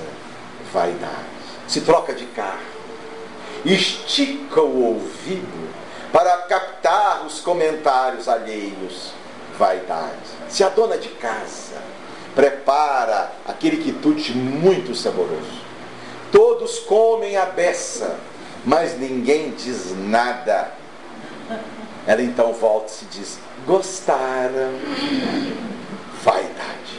Vaidade. 0.73 1.41
Se 1.67 1.81
troca 1.81 2.15
de 2.15 2.25
carro, 2.27 2.59
estica 3.65 4.63
o 4.63 4.85
ouvido 4.85 5.69
para 6.13 6.39
captar 6.43 7.27
os 7.27 7.41
comentários 7.41 8.29
alheios. 8.29 9.13
Vaidade. 9.59 10.15
Se 10.49 10.65
a 10.65 10.69
dona 10.69 10.97
de 10.97 11.09
casa 11.09 11.77
prepara 12.35 13.33
aquele 13.47 13.79
quitute 13.79 14.33
muito 14.33 14.95
saboroso, 14.95 15.61
todos 16.33 16.79
comem 16.79 17.37
a 17.37 17.47
beça, 17.47 18.17
mas 18.65 18.99
ninguém 18.99 19.51
diz 19.51 19.95
nada. 20.09 20.73
Ela 22.07 22.23
então 22.23 22.53
volta 22.55 22.87
e 22.87 22.91
se 22.91 23.05
diz: 23.07 23.39
Gostaram? 23.67 24.73
Vaidade. 26.23 26.90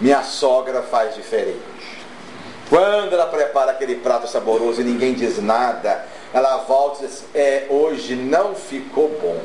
Minha 0.00 0.22
sogra 0.22 0.82
faz 0.82 1.14
diferente. 1.14 1.58
Quando 2.68 3.14
ela 3.14 3.26
prepara 3.26 3.72
aquele 3.72 3.96
prato 3.96 4.28
saboroso 4.28 4.80
e 4.80 4.84
ninguém 4.84 5.14
diz 5.14 5.42
nada, 5.42 6.06
ela 6.32 6.58
volta 6.58 7.04
e 7.04 7.06
diz: 7.08 7.24
É, 7.34 7.66
hoje 7.68 8.14
não 8.14 8.54
ficou 8.54 9.08
bom. 9.20 9.40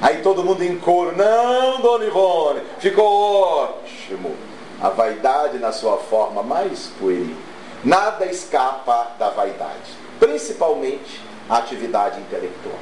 Aí 0.00 0.22
todo 0.22 0.44
mundo 0.44 0.62
em 0.62 0.78
coro: 0.78 1.16
Não, 1.16 1.80
Dona 1.80 2.04
Ivone, 2.04 2.60
ficou 2.78 3.42
ótimo. 3.42 4.36
A 4.80 4.90
vaidade 4.90 5.58
na 5.58 5.72
sua 5.72 5.96
forma 5.96 6.42
mais 6.42 6.90
pueril. 6.98 7.34
Nada 7.82 8.26
escapa 8.26 9.12
da 9.18 9.30
vaidade, 9.30 9.90
principalmente 10.20 11.20
a 11.48 11.58
atividade 11.58 12.20
intelectual. 12.20 12.78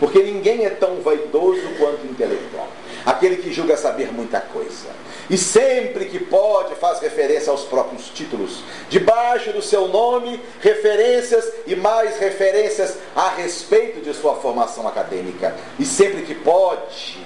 Porque 0.00 0.22
ninguém 0.22 0.64
é 0.64 0.70
tão 0.70 0.96
vaidoso 0.96 1.62
quanto 1.78 2.06
intelectual. 2.06 2.66
Aquele 3.06 3.36
que 3.36 3.52
julga 3.52 3.76
saber 3.76 4.12
muita 4.12 4.40
coisa. 4.40 4.88
E 5.30 5.38
sempre 5.38 6.04
que 6.06 6.18
pode 6.18 6.74
faz 6.74 7.00
referência 7.00 7.50
aos 7.50 7.64
próprios 7.64 8.08
títulos. 8.08 8.62
Debaixo 8.90 9.52
do 9.52 9.62
seu 9.62 9.88
nome, 9.88 10.40
referências 10.60 11.50
e 11.66 11.74
mais 11.74 12.18
referências 12.18 12.98
a 13.16 13.30
respeito 13.30 14.00
de 14.00 14.12
sua 14.12 14.34
formação 14.36 14.86
acadêmica. 14.86 15.56
E 15.78 15.84
sempre 15.84 16.22
que 16.22 16.34
pode, 16.34 17.18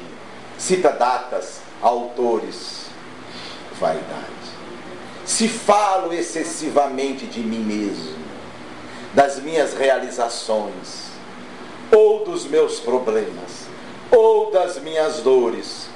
cita 0.57 0.91
datas, 0.91 1.61
autores. 1.83 2.87
Vaidade. 3.81 4.39
Se 5.25 5.47
falo 5.47 6.13
excessivamente 6.13 7.27
de 7.27 7.41
mim 7.41 7.61
mesmo, 7.61 8.17
das 9.13 9.39
minhas 9.41 9.75
realizações, 9.75 11.09
ou 11.91 12.25
dos 12.25 12.45
meus 12.45 12.81
problemas, 12.81 13.67
ou 14.11 14.51
das 14.51 14.79
minhas 14.81 15.21
dores, 15.21 15.89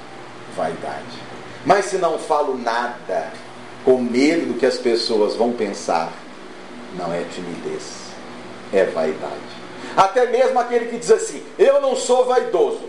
vaidade. 0.55 1.22
Mas 1.65 1.85
se 1.85 1.97
não 1.97 2.19
falo 2.19 2.57
nada, 2.57 3.31
com 3.85 3.97
medo 3.97 4.53
do 4.53 4.59
que 4.59 4.65
as 4.65 4.77
pessoas 4.77 5.35
vão 5.35 5.53
pensar, 5.53 6.11
não 6.97 7.13
é 7.13 7.23
timidez, 7.23 7.83
é 8.71 8.85
vaidade. 8.85 9.63
Até 9.95 10.25
mesmo 10.27 10.59
aquele 10.59 10.87
que 10.87 10.97
diz 10.97 11.11
assim: 11.11 11.43
Eu 11.57 11.81
não 11.81 11.95
sou 11.95 12.25
vaidoso, 12.25 12.81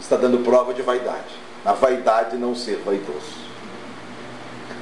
está 0.00 0.16
dando 0.16 0.38
prova 0.38 0.72
de 0.74 0.82
vaidade. 0.82 1.46
A 1.64 1.72
vaidade 1.72 2.36
não 2.36 2.54
ser 2.54 2.76
vaidoso. 2.84 3.46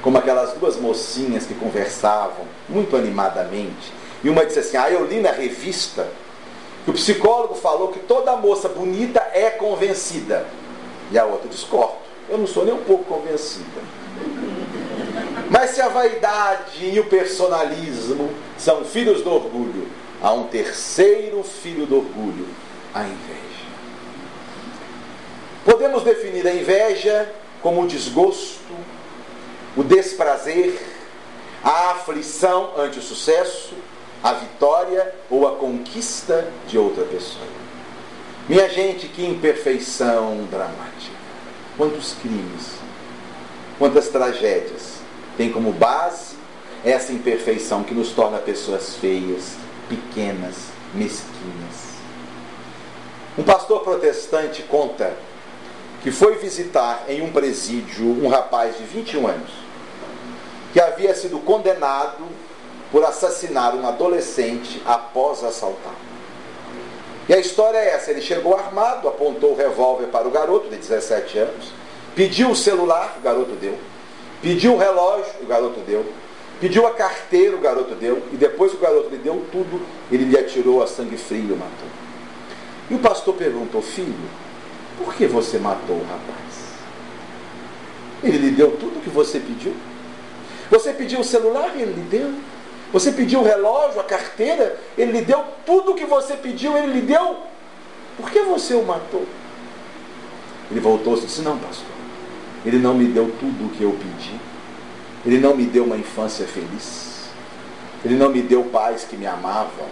Como 0.01 0.17
aquelas 0.17 0.53
duas 0.53 0.77
mocinhas 0.77 1.45
que 1.45 1.55
conversavam 1.55 2.45
muito 2.69 2.95
animadamente, 2.95 3.91
e 4.23 4.29
uma 4.29 4.45
disse 4.45 4.59
assim: 4.59 4.77
Ah, 4.77 4.89
eu 4.89 5.05
li 5.05 5.19
na 5.19 5.31
revista 5.31 6.07
que 6.83 6.91
o 6.91 6.93
psicólogo 6.93 7.55
falou 7.55 7.89
que 7.89 7.99
toda 7.99 8.35
moça 8.37 8.69
bonita 8.69 9.19
é 9.33 9.49
convencida. 9.49 10.45
E 11.11 11.17
a 11.17 11.25
outra 11.25 11.49
discorda. 11.49 12.04
Eu 12.29 12.37
não 12.37 12.47
sou 12.47 12.65
nem 12.65 12.73
um 12.73 12.83
pouco 12.83 13.03
convencida. 13.05 13.81
Mas 15.49 15.71
se 15.71 15.81
a 15.81 15.89
vaidade 15.89 16.85
e 16.85 16.99
o 16.99 17.05
personalismo 17.05 18.31
são 18.57 18.83
filhos 18.83 19.21
do 19.21 19.31
orgulho, 19.31 19.87
há 20.21 20.31
um 20.33 20.47
terceiro 20.47 21.43
filho 21.43 21.85
do 21.85 21.97
orgulho, 21.97 22.47
a 22.93 23.03
inveja. 23.03 23.45
Podemos 25.63 26.03
definir 26.03 26.47
a 26.47 26.53
inveja 26.53 27.31
como 27.61 27.83
o 27.83 27.87
desgosto, 27.87 28.73
o 29.75 29.83
desprazer, 29.83 30.79
a 31.63 31.91
aflição 31.91 32.71
ante 32.77 32.99
o 32.99 33.01
sucesso, 33.01 33.73
a 34.23 34.33
vitória 34.33 35.13
ou 35.29 35.47
a 35.47 35.55
conquista 35.55 36.47
de 36.67 36.77
outra 36.77 37.03
pessoa. 37.05 37.45
Minha 38.47 38.69
gente, 38.69 39.07
que 39.07 39.25
imperfeição 39.25 40.47
dramática. 40.51 41.14
Quantos 41.77 42.13
crimes, 42.21 42.77
quantas 43.77 44.07
tragédias 44.07 44.99
tem 45.37 45.51
como 45.51 45.71
base 45.71 46.35
essa 46.83 47.11
imperfeição 47.11 47.83
que 47.83 47.93
nos 47.93 48.11
torna 48.11 48.37
pessoas 48.37 48.95
feias, 48.95 49.55
pequenas, 49.89 50.55
mesquinhas. 50.93 51.95
Um 53.37 53.43
pastor 53.43 53.81
protestante 53.81 54.61
conta 54.63 55.13
que 56.01 56.11
foi 56.11 56.35
visitar 56.37 57.05
em 57.09 57.21
um 57.21 57.31
presídio 57.31 58.05
um 58.05 58.27
rapaz 58.29 58.77
de 58.77 58.83
21 58.83 59.27
anos 59.27 59.65
que 60.71 60.79
havia 60.79 61.15
sido 61.15 61.39
condenado 61.39 62.23
por 62.91 63.03
assassinar 63.03 63.73
um 63.75 63.87
adolescente 63.87 64.81
após 64.85 65.43
assaltar. 65.43 65.95
E 67.27 67.33
a 67.33 67.39
história 67.39 67.77
é 67.77 67.89
essa: 67.89 68.11
ele 68.11 68.21
chegou 68.21 68.55
armado, 68.55 69.07
apontou 69.07 69.53
o 69.53 69.55
revólver 69.55 70.07
para 70.07 70.27
o 70.27 70.31
garoto 70.31 70.69
de 70.69 70.77
17 70.77 71.37
anos, 71.39 71.65
pediu 72.15 72.51
o 72.51 72.55
celular, 72.55 73.15
o 73.17 73.21
garoto 73.21 73.55
deu, 73.55 73.77
pediu 74.41 74.73
o 74.73 74.77
relógio, 74.77 75.33
o 75.41 75.45
garoto 75.45 75.79
deu, 75.81 76.05
pediu 76.59 76.85
a 76.85 76.91
carteira, 76.91 77.55
o 77.55 77.59
garoto 77.59 77.95
deu, 77.95 78.21
e 78.31 78.37
depois 78.37 78.71
que 78.71 78.77
o 78.77 78.81
garoto 78.81 79.09
lhe 79.09 79.17
deu 79.17 79.45
tudo, 79.51 79.81
ele 80.11 80.25
lhe 80.25 80.37
atirou 80.37 80.83
a 80.83 80.87
sangue 80.87 81.17
frio 81.17 81.49
e 81.49 81.53
o 81.53 81.57
matou. 81.57 81.89
E 82.89 82.93
o 82.93 82.99
pastor 82.99 83.33
perguntou: 83.35 83.81
Filho, 83.81 84.29
por 84.97 85.13
que 85.13 85.25
você 85.25 85.57
matou 85.57 85.95
o 85.95 86.03
rapaz? 86.03 86.65
Ele 88.23 88.37
lhe 88.37 88.51
deu 88.51 88.71
tudo 88.77 88.99
o 88.99 89.01
que 89.01 89.09
você 89.09 89.39
pediu. 89.39 89.73
Você 90.69 90.93
pediu 90.93 91.19
o 91.19 91.23
celular 91.23 91.73
ele 91.75 91.93
lhe 91.93 92.01
deu. 92.09 92.33
Você 92.95 93.11
pediu 93.11 93.41
o 93.41 93.43
relógio, 93.43 93.99
a 93.99 94.05
carteira, 94.05 94.79
ele 94.97 95.11
lhe 95.11 95.21
deu 95.25 95.43
tudo 95.65 95.91
o 95.91 95.95
que 95.95 96.05
você 96.05 96.33
pediu, 96.37 96.77
ele 96.77 96.93
lhe 96.93 97.01
deu. 97.01 97.39
Por 98.15 98.31
que 98.31 98.39
você 98.39 98.73
o 98.73 98.85
matou? 98.85 99.25
Ele 100.71 100.79
voltou-se 100.79 101.23
e 101.23 101.25
disse: 101.25 101.41
Não, 101.41 101.57
pastor, 101.57 101.91
ele 102.65 102.79
não 102.79 102.93
me 102.93 103.03
deu 103.03 103.29
tudo 103.37 103.65
o 103.65 103.69
que 103.71 103.83
eu 103.83 103.91
pedi. 103.91 104.39
Ele 105.25 105.39
não 105.39 105.57
me 105.57 105.65
deu 105.65 105.83
uma 105.83 105.97
infância 105.97 106.47
feliz. 106.47 107.25
Ele 108.05 108.15
não 108.15 108.29
me 108.29 108.41
deu 108.41 108.63
pais 108.63 109.03
que 109.03 109.17
me 109.17 109.27
amavam. 109.27 109.89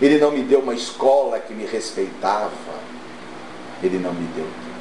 Ele 0.00 0.18
não 0.18 0.30
me 0.30 0.44
deu 0.44 0.60
uma 0.60 0.74
escola 0.74 1.40
que 1.40 1.52
me 1.52 1.66
respeitava. 1.66 2.52
Ele 3.82 3.98
não 3.98 4.14
me 4.14 4.28
deu 4.36 4.44
tudo. 4.44 4.78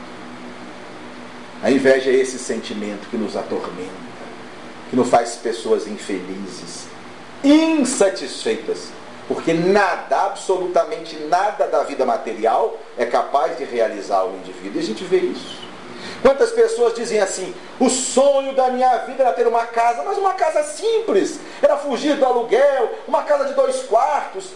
A 1.64 1.72
inveja 1.72 2.12
é 2.12 2.14
esse 2.14 2.38
sentimento 2.38 3.10
que 3.10 3.18
nos 3.18 3.36
atormenta, 3.36 3.90
que 4.92 4.96
nos 4.96 5.10
faz 5.10 5.38
pessoas 5.38 5.88
infelizes, 5.88 6.87
insatisfeitas, 7.44 8.90
porque 9.28 9.54
nada, 9.54 10.26
absolutamente 10.26 11.18
nada 11.26 11.68
da 11.68 11.84
vida 11.84 12.06
material 12.06 12.78
é 12.98 13.06
capaz 13.06 13.58
de 13.58 13.64
realizar 13.64 14.24
o 14.24 14.36
indivíduo. 14.38 14.80
E 14.80 14.84
a 14.84 14.88
gente 14.88 15.04
vê 15.04 15.18
isso. 15.18 15.58
Quantas 16.22 16.52
pessoas 16.52 16.94
dizem 16.94 17.20
assim: 17.20 17.54
o 17.80 17.90
sonho 17.90 18.54
da 18.54 18.70
minha 18.70 18.98
vida 19.00 19.24
era 19.24 19.34
ter 19.34 19.48
uma 19.48 19.66
casa, 19.66 20.04
mas 20.04 20.18
uma 20.18 20.34
casa 20.34 20.64
simples, 20.64 21.40
era 21.62 21.78
fugir 21.78 22.16
do 22.16 22.26
aluguel, 22.26 22.92
uma 23.08 23.24
casa 23.24 23.46
de 23.46 23.54
dois 23.54 23.84
quartos, 23.84 24.52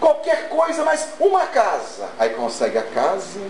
qualquer 0.00 0.48
coisa, 0.48 0.84
mas 0.84 1.08
uma 1.20 1.46
casa. 1.46 2.08
Aí 2.18 2.30
consegue 2.30 2.78
a 2.78 2.82
casa, 2.82 3.40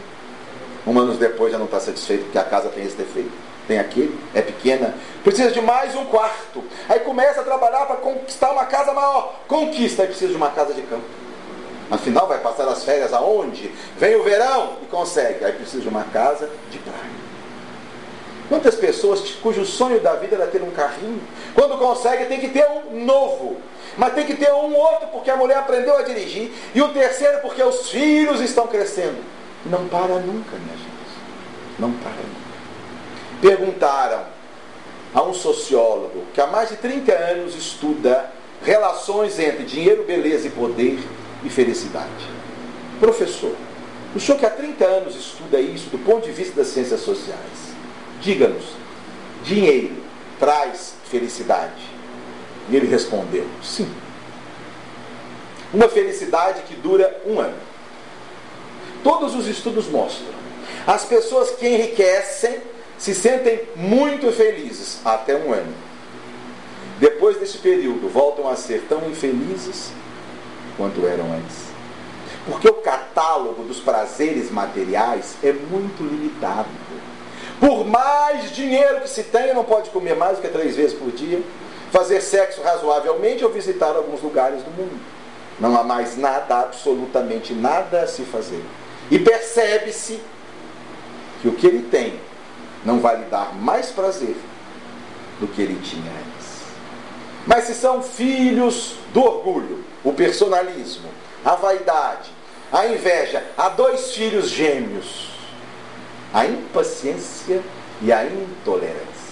um 0.87 0.99
anos 0.99 1.19
depois 1.19 1.53
já 1.53 1.59
não 1.59 1.67
está 1.67 1.81
satisfeito 1.81 2.25
porque 2.25 2.39
a 2.39 2.45
casa 2.45 2.69
tem 2.69 2.85
esse 2.85 2.97
defeito 2.97 3.52
tem 3.67 3.79
aqui, 3.79 4.19
é 4.35 4.43
pequena, 4.43 4.95
precisa 5.23 5.51
de 5.51 5.61
mais 5.61 5.95
um 5.95 6.05
quarto. 6.07 6.65
Aí 6.89 7.01
começa 7.01 7.41
a 7.41 7.45
trabalhar 7.45 7.87
para 7.87 7.97
conquistar 7.97 8.51
uma 8.51 8.65
casa 8.65 8.93
maior. 8.93 9.41
Conquista, 9.47 10.03
aí 10.03 10.09
precisa 10.09 10.31
de 10.31 10.37
uma 10.37 10.51
casa 10.51 10.75
de 10.75 10.83
campo. 10.83 11.05
Afinal, 11.91 12.27
vai 12.27 12.39
passar 12.39 12.67
as 12.69 12.85
férias 12.85 13.13
aonde? 13.13 13.71
Vem 13.99 14.17
o 14.17 14.23
verão 14.23 14.79
e 14.83 14.87
consegue. 14.87 15.45
Aí 15.45 15.53
precisa 15.53 15.83
de 15.83 15.89
uma 15.89 16.05
casa 16.05 16.49
de 16.71 16.79
praia. 16.79 17.23
Quantas 18.49 18.75
pessoas 18.75 19.21
cujo 19.43 19.65
sonho 19.65 20.01
da 20.01 20.15
vida 20.15 20.37
era 20.37 20.47
ter 20.47 20.63
um 20.63 20.71
carrinho, 20.71 21.21
quando 21.55 21.79
consegue 21.79 22.27
tem 22.27 22.41
que 22.41 22.49
ter 22.49 22.67
um 22.67 23.05
novo. 23.05 23.59
Mas 23.97 24.15
tem 24.15 24.27
que 24.27 24.35
ter 24.35 24.51
um 24.53 24.75
outro 24.75 25.09
porque 25.09 25.31
a 25.31 25.37
mulher 25.37 25.59
aprendeu 25.59 25.97
a 25.97 26.03
dirigir. 26.03 26.51
E 26.75 26.83
o 26.83 26.89
terceiro 26.89 27.41
porque 27.41 27.63
os 27.63 27.91
filhos 27.91 28.41
estão 28.41 28.67
crescendo. 28.67 29.23
Não 29.67 29.87
para 29.87 30.15
nunca, 30.15 30.57
minha 30.57 30.77
gente. 30.77 31.79
Não 31.79 31.93
para 31.93 32.11
nunca 32.11 32.42
perguntaram 33.43 34.25
a 35.13 35.23
um 35.23 35.35
sociólogo 35.35 36.25
que 36.33 36.41
há 36.41 36.47
mais 36.47 36.71
de 36.71 36.77
30 36.77 37.13
anos 37.13 37.57
estuda 37.57 38.31
relações 38.65 39.39
entre 39.41 39.65
dinheiro, 39.65 40.05
beleza 40.05 40.47
e 40.47 40.51
poder 40.51 40.99
e 41.45 41.51
felicidade. 41.51 42.31
Professor, 43.01 43.55
o 44.15 44.21
senhor 44.21 44.39
que 44.39 44.47
há 44.47 44.51
30 44.51 44.85
anos 44.85 45.17
estuda 45.17 45.61
isso 45.61 45.91
do 45.91 45.99
ponto 45.99 46.25
de 46.25 46.33
vista 46.33 46.55
das 46.55 46.69
ciências 46.69 47.01
sociais, 47.01 47.75
diga-nos, 48.21 48.65
dinheiro 49.43 49.97
traz 50.39 50.95
felicidade? 51.11 51.83
E 52.71 52.77
ele 52.77 52.87
respondeu, 52.87 53.47
sim. 53.61 53.93
Uma 55.75 55.89
felicidade 55.89 56.63
que 56.63 56.77
dura 56.77 57.21
um 57.27 57.41
ano. 57.41 57.59
Todos 59.03 59.35
os 59.35 59.49
estudos 59.49 59.89
mostram. 59.89 60.29
As 60.87 61.05
pessoas 61.05 61.51
que 61.51 61.67
enriquecem 61.67 62.61
se 63.03 63.17
sentem 63.17 63.63
muito 63.75 64.31
felizes 64.31 65.01
até 65.05 65.35
um 65.35 65.53
ano. 65.53 65.75
Depois 67.01 67.37
desse 67.37 67.59
período, 67.59 68.09
voltam 68.09 68.49
a 68.49 68.55
ser 68.55 68.87
tão 68.89 69.11
infelizes 69.11 69.91
quanto 70.77 71.05
eram 71.05 71.25
antes. 71.33 71.65
Porque 72.47 72.69
o 72.69 72.75
catálogo 72.75 73.65
dos 73.65 73.81
prazeres 73.81 74.53
materiais 74.53 75.35
é 75.43 75.53
muito 75.53 76.01
limitado. 76.01 76.69
Por 77.59 77.85
mais 77.85 78.53
dinheiro 78.53 79.01
que 79.01 79.11
se 79.11 79.25
tenha, 79.25 79.53
não 79.53 79.65
pode 79.65 79.91
comer 79.91 80.15
mais 80.15 80.37
do 80.37 80.43
que 80.43 80.49
três 80.49 80.77
vezes 80.77 80.97
por 80.97 81.11
dia, 81.11 81.43
fazer 81.91 82.21
sexo 82.21 82.63
razoavelmente 82.63 83.45
ou 83.45 83.51
visitar 83.51 83.97
alguns 83.97 84.23
lugares 84.23 84.63
do 84.63 84.71
mundo. 84.71 85.01
Não 85.59 85.77
há 85.77 85.83
mais 85.83 86.17
nada, 86.17 86.61
absolutamente 86.61 87.53
nada 87.53 88.03
a 88.03 88.07
se 88.07 88.23
fazer. 88.23 88.63
E 89.11 89.19
percebe-se 89.19 90.21
que 91.41 91.49
o 91.49 91.53
que 91.53 91.67
ele 91.67 91.83
tem 91.91 92.31
não 92.85 93.01
vai 93.01 93.17
lhe 93.17 93.25
dar 93.25 93.55
mais 93.55 93.91
prazer 93.91 94.37
do 95.41 95.47
que 95.47 95.63
ele 95.63 95.81
tinha 95.83 96.11
antes. 96.11 96.63
Mas 97.47 97.65
se 97.65 97.75
são 97.75 98.03
filhos 98.03 98.95
do 99.13 99.23
orgulho, 99.23 99.85
o 100.05 100.13
personalismo, 100.13 101.09
a 101.45 101.55
vaidade, 101.55 102.31
a 102.73 102.87
inveja, 102.87 103.45
há 103.57 103.69
dois 103.69 104.13
filhos 104.13 104.49
gêmeos, 104.49 105.31
a 106.33 106.47
impaciência 106.47 107.61
e 108.01 108.13
a 108.13 108.25
intolerância. 108.25 109.23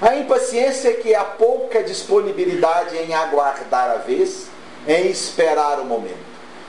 A 0.00 0.16
impaciência 0.16 0.92
que 0.94 1.14
é 1.14 1.16
a 1.16 1.24
pouca 1.24 1.82
disponibilidade 1.82 2.96
em 2.98 3.14
aguardar 3.14 3.90
a 3.90 3.96
vez, 3.96 4.48
em 4.86 5.08
esperar 5.08 5.80
o 5.80 5.84
momento. 5.84 6.26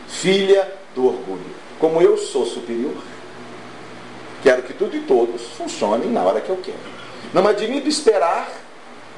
Filha 0.07 0.73
do 0.95 1.07
orgulho. 1.07 1.55
Como 1.79 2.01
eu 2.01 2.17
sou 2.17 2.45
superior, 2.45 2.95
quero 4.43 4.63
que 4.63 4.73
tudo 4.73 4.95
e 4.95 5.01
todos 5.01 5.41
funcionem 5.57 6.09
na 6.09 6.23
hora 6.23 6.41
que 6.41 6.49
eu 6.49 6.57
quero. 6.57 6.77
Não 7.33 7.47
admito 7.47 7.87
esperar 7.87 8.49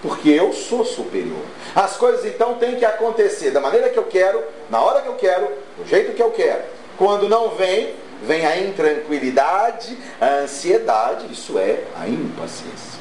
porque 0.02 0.30
eu 0.30 0.54
sou 0.54 0.86
superior. 0.86 1.44
As 1.76 1.98
coisas 1.98 2.26
então 2.26 2.56
têm 2.56 2.76
que 2.76 2.86
acontecer 2.86 3.52
da 3.52 3.60
maneira 3.60 3.90
que 3.90 4.00
eu 4.00 4.06
quero, 4.06 4.42
na 4.70 4.80
hora 4.82 5.02
que 5.02 5.08
eu 5.08 5.16
quero, 5.16 5.48
do 5.78 5.86
jeito 5.88 6.14
que 6.14 6.24
eu 6.24 6.32
quero. 6.32 6.64
Quando 6.98 7.28
não 7.28 7.50
vem, 7.50 7.94
vem 8.24 8.46
a 8.46 8.60
intranquilidade, 8.60 9.98
a 10.20 10.44
ansiedade, 10.44 11.32
isso 11.32 11.58
é 11.58 11.84
a 12.00 12.08
impaciência. 12.08 13.00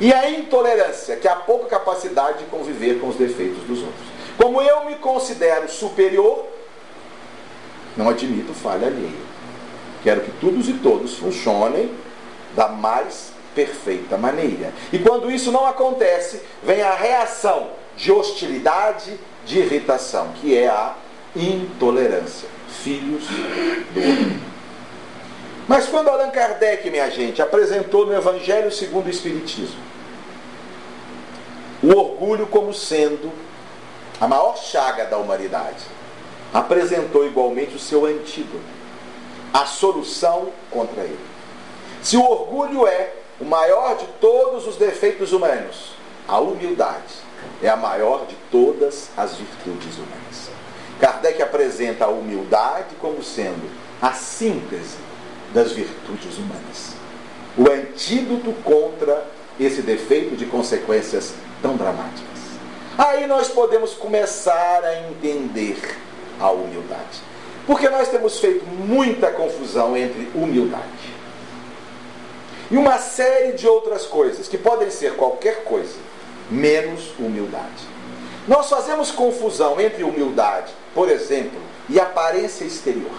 E 0.00 0.12
a 0.12 0.30
intolerância, 0.30 1.16
que 1.16 1.26
é 1.26 1.30
a 1.30 1.36
pouca 1.36 1.66
capacidade 1.66 2.38
de 2.38 2.44
conviver 2.44 3.00
com 3.00 3.08
os 3.08 3.16
defeitos 3.16 3.62
dos 3.64 3.78
outros. 3.80 4.06
Como 4.36 4.62
eu 4.62 4.84
me 4.84 4.94
considero 4.96 5.68
superior, 5.68 6.46
não 7.96 8.08
admito 8.08 8.54
falha 8.54 8.86
alheia. 8.86 9.27
Quero 10.08 10.22
que 10.22 10.32
todos 10.40 10.66
e 10.70 10.72
todos 10.72 11.18
funcionem 11.18 11.90
da 12.56 12.66
mais 12.66 13.30
perfeita 13.54 14.16
maneira. 14.16 14.72
E 14.90 14.98
quando 14.98 15.30
isso 15.30 15.52
não 15.52 15.66
acontece, 15.66 16.40
vem 16.62 16.80
a 16.80 16.94
reação 16.94 17.72
de 17.94 18.10
hostilidade, 18.10 19.20
de 19.44 19.58
irritação, 19.58 20.28
que 20.40 20.56
é 20.56 20.66
a 20.66 20.94
intolerância. 21.36 22.48
Filhos 22.82 23.24
do 23.92 24.00
homem. 24.00 24.40
Mas 25.68 25.86
quando 25.86 26.08
Allan 26.08 26.30
Kardec, 26.30 26.88
minha 26.88 27.10
gente, 27.10 27.42
apresentou 27.42 28.06
no 28.06 28.14
Evangelho 28.14 28.72
segundo 28.72 29.08
o 29.08 29.10
Espiritismo 29.10 29.76
o 31.82 31.94
orgulho 31.94 32.46
como 32.46 32.72
sendo 32.72 33.30
a 34.18 34.26
maior 34.26 34.56
chaga 34.56 35.04
da 35.04 35.18
humanidade, 35.18 35.84
apresentou 36.54 37.26
igualmente 37.26 37.76
o 37.76 37.78
seu 37.78 38.06
antídoto, 38.06 38.78
a 39.52 39.66
solução 39.66 40.48
contra 40.70 41.02
ele. 41.02 41.18
Se 42.02 42.16
o 42.16 42.24
orgulho 42.24 42.86
é 42.86 43.12
o 43.40 43.44
maior 43.44 43.96
de 43.96 44.06
todos 44.20 44.66
os 44.66 44.76
defeitos 44.76 45.32
humanos, 45.32 45.92
a 46.26 46.38
humildade 46.38 47.28
é 47.62 47.68
a 47.68 47.76
maior 47.76 48.26
de 48.26 48.34
todas 48.50 49.10
as 49.16 49.34
virtudes 49.36 49.96
humanas. 49.96 50.50
Kardec 51.00 51.40
apresenta 51.40 52.04
a 52.04 52.08
humildade 52.08 52.96
como 53.00 53.22
sendo 53.22 53.70
a 54.02 54.12
síntese 54.12 54.96
das 55.54 55.72
virtudes 55.72 56.36
humanas. 56.36 56.94
O 57.56 57.70
antídoto 57.70 58.52
contra 58.62 59.26
esse 59.58 59.82
defeito 59.82 60.36
de 60.36 60.46
consequências 60.46 61.34
tão 61.62 61.76
dramáticas. 61.76 62.38
Aí 62.96 63.26
nós 63.26 63.48
podemos 63.48 63.94
começar 63.94 64.84
a 64.84 65.08
entender 65.08 65.78
a 66.40 66.50
humildade. 66.50 67.27
Porque 67.68 67.86
nós 67.90 68.08
temos 68.08 68.40
feito 68.40 68.64
muita 68.64 69.30
confusão 69.30 69.94
entre 69.94 70.26
humildade 70.34 71.18
e 72.70 72.76
uma 72.78 72.96
série 72.96 73.52
de 73.52 73.68
outras 73.68 74.06
coisas, 74.06 74.48
que 74.48 74.56
podem 74.56 74.90
ser 74.90 75.16
qualquer 75.16 75.64
coisa, 75.64 75.98
menos 76.50 77.12
humildade. 77.18 77.84
Nós 78.46 78.70
fazemos 78.70 79.10
confusão 79.10 79.78
entre 79.78 80.02
humildade, 80.02 80.72
por 80.94 81.10
exemplo, 81.10 81.60
e 81.90 82.00
aparência 82.00 82.64
exterior. 82.64 83.12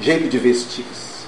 Jeito 0.00 0.26
de 0.28 0.38
vestir-se. 0.38 1.26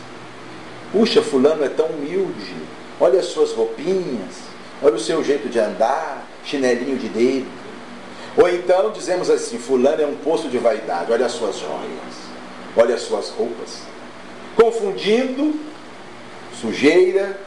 Puxa, 0.91 1.21
fulano 1.21 1.65
é 1.67 1.69
tão 1.69 1.87
humilde. 1.87 2.55
Olha 2.99 3.21
as 3.21 3.27
suas 3.27 3.53
roupinhas, 3.53 4.37
olha 4.83 4.95
o 4.95 4.99
seu 4.99 5.23
jeito 5.23 5.51
de 5.51 5.59
andar, 5.59 6.27
chinelinho 6.45 6.97
de 6.97 7.09
dedo. 7.09 7.60
Ou 8.41 8.49
então 8.49 8.91
dizemos 8.91 9.29
assim, 9.29 9.59
fulano 9.59 10.01
é 10.01 10.07
um 10.07 10.17
poço 10.17 10.49
de 10.49 10.57
vaidade, 10.57 11.13
olha 11.13 11.27
as 11.27 11.33
suas 11.33 11.59
joias, 11.59 12.15
olha 12.75 12.95
as 12.95 13.03
suas 13.03 13.29
roupas. 13.29 13.83
Confundindo 14.57 15.61
sujeira, 16.59 17.39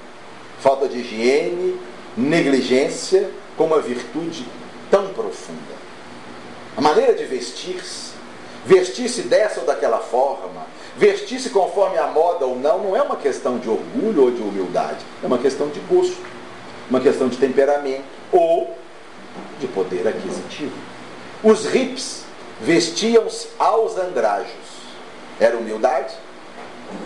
falta 0.60 0.88
de 0.88 1.00
higiene, 1.00 1.80
negligência 2.16 3.28
com 3.58 3.66
uma 3.66 3.80
virtude 3.80 4.46
tão 4.92 5.08
profunda. 5.10 5.74
A 6.78 6.82
maneira 6.82 7.16
de 7.16 7.26
vestir-se, 7.26 8.12
vestir-se 8.64 9.24
dessa 9.24 9.62
ou 9.62 9.66
daquela 9.66 9.98
forma, 9.98 10.68
vestir-se 10.96 11.50
conforme 11.50 11.98
a 11.98 12.06
moda 12.06 12.46
ou 12.46 12.56
não, 12.56 12.84
não 12.84 12.96
é 12.96 13.02
uma 13.02 13.16
questão 13.16 13.58
de 13.58 13.68
orgulho 13.68 14.26
ou 14.26 14.32
de 14.32 14.44
humildade, 14.44 15.04
é 15.24 15.26
uma 15.26 15.40
questão 15.40 15.70
de 15.70 15.80
gosto, 15.80 16.22
uma 16.88 17.00
questão 17.00 17.28
de 17.28 17.38
temperamento 17.38 18.04
ou 18.32 18.83
de 19.60 19.68
poder 19.68 20.08
aquisitivo. 20.08 20.76
Os 21.44 21.66
rips 21.66 22.24
vestiam-se 22.62 23.50
aos 23.60 23.98
andrajos. 23.98 24.52
Era 25.40 25.58
humildade? 25.58 26.14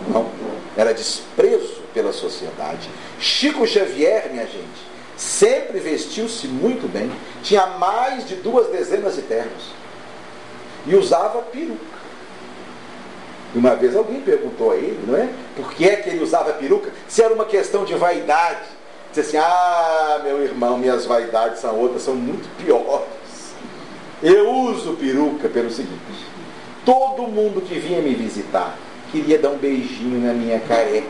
Não. 0.08 0.30
Era 0.76 0.94
desprezo 0.94 1.82
pela 1.92 2.12
sociedade. 2.12 2.88
Chico 3.18 3.66
Xavier, 3.66 4.28
minha 4.30 4.46
gente, 4.46 4.88
sempre 5.16 5.80
vestiu-se 5.80 6.46
muito 6.46 6.88
bem. 6.88 7.10
Tinha 7.42 7.66
mais 7.66 8.26
de 8.26 8.36
duas 8.36 8.68
dezenas 8.68 9.16
de 9.16 9.22
ternos. 9.22 9.72
E 10.86 10.94
usava 10.94 11.42
peruca. 11.42 11.98
E 13.54 13.58
uma 13.58 13.74
vez 13.74 13.96
alguém 13.96 14.20
perguntou 14.20 14.72
a 14.72 14.76
ele, 14.76 15.02
não 15.06 15.16
é? 15.16 15.28
Por 15.56 15.72
que 15.72 15.88
é 15.88 15.96
que 15.96 16.10
ele 16.10 16.22
usava 16.22 16.52
peruca? 16.52 16.92
Se 17.08 17.22
era 17.22 17.34
uma 17.34 17.46
questão 17.46 17.84
de 17.84 17.94
vaidade. 17.94 18.77
Disse 19.08 19.20
assim, 19.20 19.36
ah, 19.38 20.20
meu 20.22 20.42
irmão, 20.42 20.76
minhas 20.76 21.06
vaidades 21.06 21.60
são 21.60 21.76
outras, 21.78 22.02
são 22.02 22.14
muito 22.14 22.48
piores. 22.62 23.54
Eu 24.22 24.50
uso 24.50 24.94
peruca 24.94 25.48
pelo 25.48 25.70
seguinte, 25.70 26.26
todo 26.84 27.22
mundo 27.22 27.60
que 27.60 27.78
vinha 27.78 28.02
me 28.02 28.14
visitar 28.14 28.76
queria 29.10 29.38
dar 29.38 29.50
um 29.50 29.56
beijinho 29.56 30.26
na 30.26 30.34
minha 30.34 30.60
careca. 30.60 31.06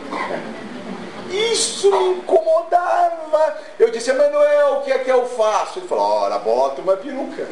Isso 1.29 1.91
me 1.91 2.17
incomodava. 2.17 3.57
Eu 3.77 3.91
disse, 3.91 4.09
Emanuel, 4.09 4.77
o 4.77 4.81
que 4.81 4.91
é 4.91 4.99
que 4.99 5.11
eu 5.11 5.25
faço? 5.27 5.79
Ele 5.79 5.87
falou, 5.87 6.05
ora, 6.05 6.39
bota 6.39 6.81
uma 6.81 6.95
peruca. 6.97 7.47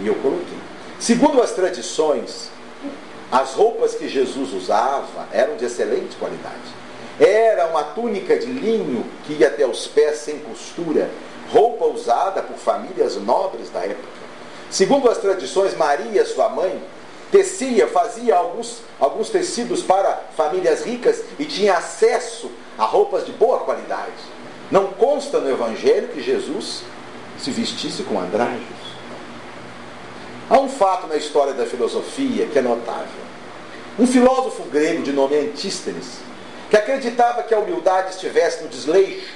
E 0.00 0.06
eu 0.06 0.14
coloquei. 0.16 0.58
Segundo 0.98 1.42
as 1.42 1.52
tradições, 1.52 2.50
as 3.30 3.54
roupas 3.54 3.94
que 3.94 4.08
Jesus 4.08 4.52
usava 4.52 5.26
eram 5.32 5.56
de 5.56 5.64
excelente 5.64 6.16
qualidade. 6.16 6.83
Era 7.18 7.66
uma 7.66 7.84
túnica 7.84 8.36
de 8.36 8.46
linho 8.46 9.04
que 9.24 9.34
ia 9.34 9.46
até 9.46 9.66
os 9.66 9.86
pés 9.86 10.18
sem 10.18 10.38
costura, 10.40 11.08
roupa 11.50 11.84
usada 11.84 12.42
por 12.42 12.56
famílias 12.56 13.16
nobres 13.16 13.70
da 13.70 13.80
época. 13.80 14.24
Segundo 14.70 15.08
as 15.08 15.18
tradições, 15.18 15.76
Maria, 15.76 16.24
sua 16.24 16.48
mãe, 16.48 16.82
tecia, 17.30 17.86
fazia 17.86 18.34
alguns, 18.34 18.80
alguns 18.98 19.30
tecidos 19.30 19.82
para 19.82 20.24
famílias 20.36 20.82
ricas 20.82 21.22
e 21.38 21.44
tinha 21.44 21.76
acesso 21.76 22.50
a 22.76 22.84
roupas 22.84 23.24
de 23.24 23.30
boa 23.32 23.60
qualidade. 23.60 24.10
Não 24.70 24.88
consta 24.88 25.38
no 25.38 25.48
Evangelho 25.48 26.08
que 26.08 26.20
Jesus 26.20 26.82
se 27.38 27.50
vestisse 27.52 28.02
com 28.02 28.18
andrajos. 28.18 28.84
Há 30.50 30.58
um 30.58 30.68
fato 30.68 31.06
na 31.06 31.16
história 31.16 31.52
da 31.52 31.64
filosofia 31.64 32.46
que 32.46 32.58
é 32.58 32.62
notável. 32.62 33.24
Um 33.98 34.06
filósofo 34.06 34.64
grego 34.64 35.02
de 35.02 35.12
nome 35.12 35.36
Antístenes 35.36 36.18
que 36.74 36.78
acreditava 36.78 37.44
que 37.44 37.54
a 37.54 37.58
humildade 37.60 38.10
estivesse 38.10 38.64
no 38.64 38.68
desleixo, 38.68 39.32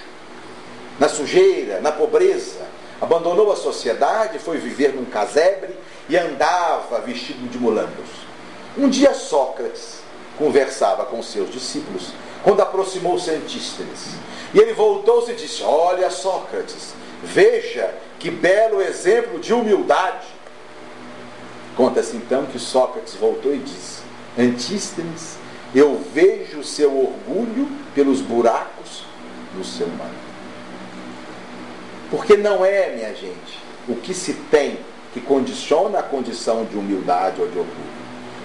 na 0.98 1.08
sujeira, 1.08 1.80
na 1.80 1.92
pobreza, 1.92 2.66
abandonou 3.00 3.52
a 3.52 3.56
sociedade, 3.56 4.40
foi 4.40 4.58
viver 4.58 4.92
num 4.92 5.04
casebre 5.04 5.72
e 6.08 6.16
andava 6.16 6.98
vestido 7.00 7.48
de 7.48 7.56
mulambos. 7.56 8.08
Um 8.76 8.88
dia 8.88 9.14
Sócrates 9.14 10.00
conversava 10.36 11.04
com 11.04 11.22
seus 11.22 11.48
discípulos 11.48 12.12
quando 12.42 12.60
aproximou-se 12.60 13.30
Antístenes. 13.30 14.16
E 14.52 14.58
ele 14.58 14.72
voltou-se 14.72 15.30
e 15.30 15.36
disse: 15.36 15.62
Olha, 15.62 16.10
Sócrates, 16.10 16.92
veja 17.22 17.94
que 18.18 18.32
belo 18.32 18.82
exemplo 18.82 19.38
de 19.38 19.54
humildade. 19.54 20.26
Conta-se 21.76 22.16
então 22.16 22.46
que 22.46 22.58
Sócrates 22.58 23.14
voltou 23.14 23.54
e 23.54 23.58
disse: 23.58 24.00
Antístenes, 24.36 25.37
eu 25.74 26.00
vejo 26.12 26.60
o 26.60 26.64
seu 26.64 26.90
orgulho 26.90 27.68
pelos 27.94 28.20
buracos 28.20 29.04
no 29.54 29.64
seu 29.64 29.86
manto. 29.88 30.28
Porque 32.10 32.36
não 32.36 32.64
é, 32.64 32.94
minha 32.94 33.14
gente, 33.14 33.58
o 33.86 33.94
que 33.96 34.14
se 34.14 34.32
tem 34.50 34.78
que 35.12 35.20
condiciona 35.20 35.98
a 35.98 36.02
condição 36.02 36.64
de 36.64 36.76
humildade 36.76 37.40
ou 37.40 37.48
de 37.48 37.58
orgulho. 37.58 37.98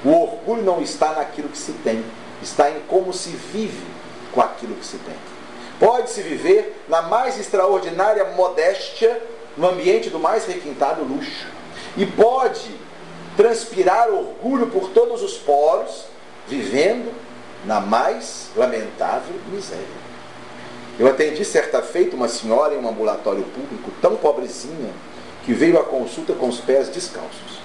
O 0.03 0.09
orgulho 0.09 0.63
não 0.63 0.81
está 0.81 1.13
naquilo 1.13 1.49
que 1.49 1.57
se 1.57 1.71
tem, 1.83 2.03
está 2.41 2.69
em 2.69 2.79
como 2.87 3.13
se 3.13 3.29
vive 3.29 3.85
com 4.33 4.41
aquilo 4.41 4.75
que 4.75 4.85
se 4.85 4.97
tem. 4.97 5.15
Pode-se 5.79 6.21
viver 6.21 6.83
na 6.87 7.01
mais 7.01 7.39
extraordinária 7.39 8.25
modéstia, 8.35 9.21
no 9.57 9.69
ambiente 9.69 10.09
do 10.09 10.19
mais 10.19 10.45
requintado 10.45 11.03
luxo. 11.03 11.47
E 11.95 12.05
pode 12.05 12.71
transpirar 13.35 14.09
orgulho 14.09 14.67
por 14.67 14.89
todos 14.89 15.21
os 15.21 15.37
poros, 15.37 16.05
vivendo 16.47 17.13
na 17.65 17.79
mais 17.79 18.49
lamentável 18.55 19.35
miséria. 19.51 20.03
Eu 20.99 21.07
atendi 21.07 21.43
certa 21.43 21.81
feita 21.81 22.15
uma 22.15 22.27
senhora 22.27 22.75
em 22.75 22.77
um 22.77 22.87
ambulatório 22.87 23.43
público 23.43 23.91
tão 24.01 24.15
pobrezinha 24.15 24.91
que 25.45 25.53
veio 25.53 25.79
à 25.79 25.83
consulta 25.83 26.33
com 26.33 26.47
os 26.47 26.59
pés 26.59 26.89
descalços. 26.89 27.63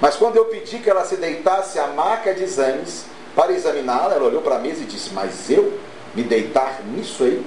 Mas 0.00 0.16
quando 0.16 0.36
eu 0.36 0.46
pedi 0.46 0.78
que 0.78 0.90
ela 0.90 1.04
se 1.04 1.16
deitasse 1.16 1.78
à 1.78 1.86
maca 1.88 2.34
de 2.34 2.42
exames 2.42 3.04
para 3.36 3.52
examiná-la, 3.52 4.14
ela 4.14 4.26
olhou 4.26 4.42
para 4.42 4.56
a 4.56 4.58
mesa 4.58 4.82
e 4.82 4.86
disse: 4.86 5.10
Mas 5.12 5.50
eu 5.50 5.78
me 6.14 6.22
deitar 6.22 6.80
nisso 6.86 7.22
aí? 7.22 7.44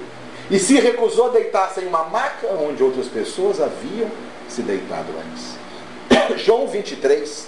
E 0.49 0.59
se 0.59 0.79
recusou 0.79 1.27
a 1.27 1.29
deitar-se 1.29 1.81
em 1.81 1.87
uma 1.87 2.03
maca 2.05 2.47
onde 2.47 2.83
outras 2.83 3.07
pessoas 3.07 3.59
haviam 3.59 4.09
se 4.47 4.61
deitado 4.61 5.07
antes. 5.17 6.37
João 6.43 6.67
23, 6.67 7.47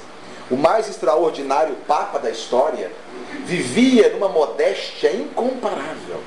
o 0.50 0.56
mais 0.56 0.88
extraordinário 0.90 1.76
Papa 1.88 2.20
da 2.20 2.30
história, 2.30 2.92
vivia 3.46 4.10
numa 4.10 4.30
modéstia 4.30 5.14
incomparável 5.14 6.22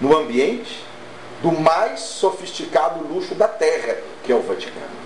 no 0.00 0.16
ambiente 0.16 0.84
do 1.42 1.52
mais 1.52 2.00
sofisticado 2.00 3.06
luxo 3.06 3.34
da 3.34 3.48
terra, 3.48 3.96
que 4.24 4.32
é 4.32 4.34
o 4.34 4.42
Vaticano. 4.42 4.96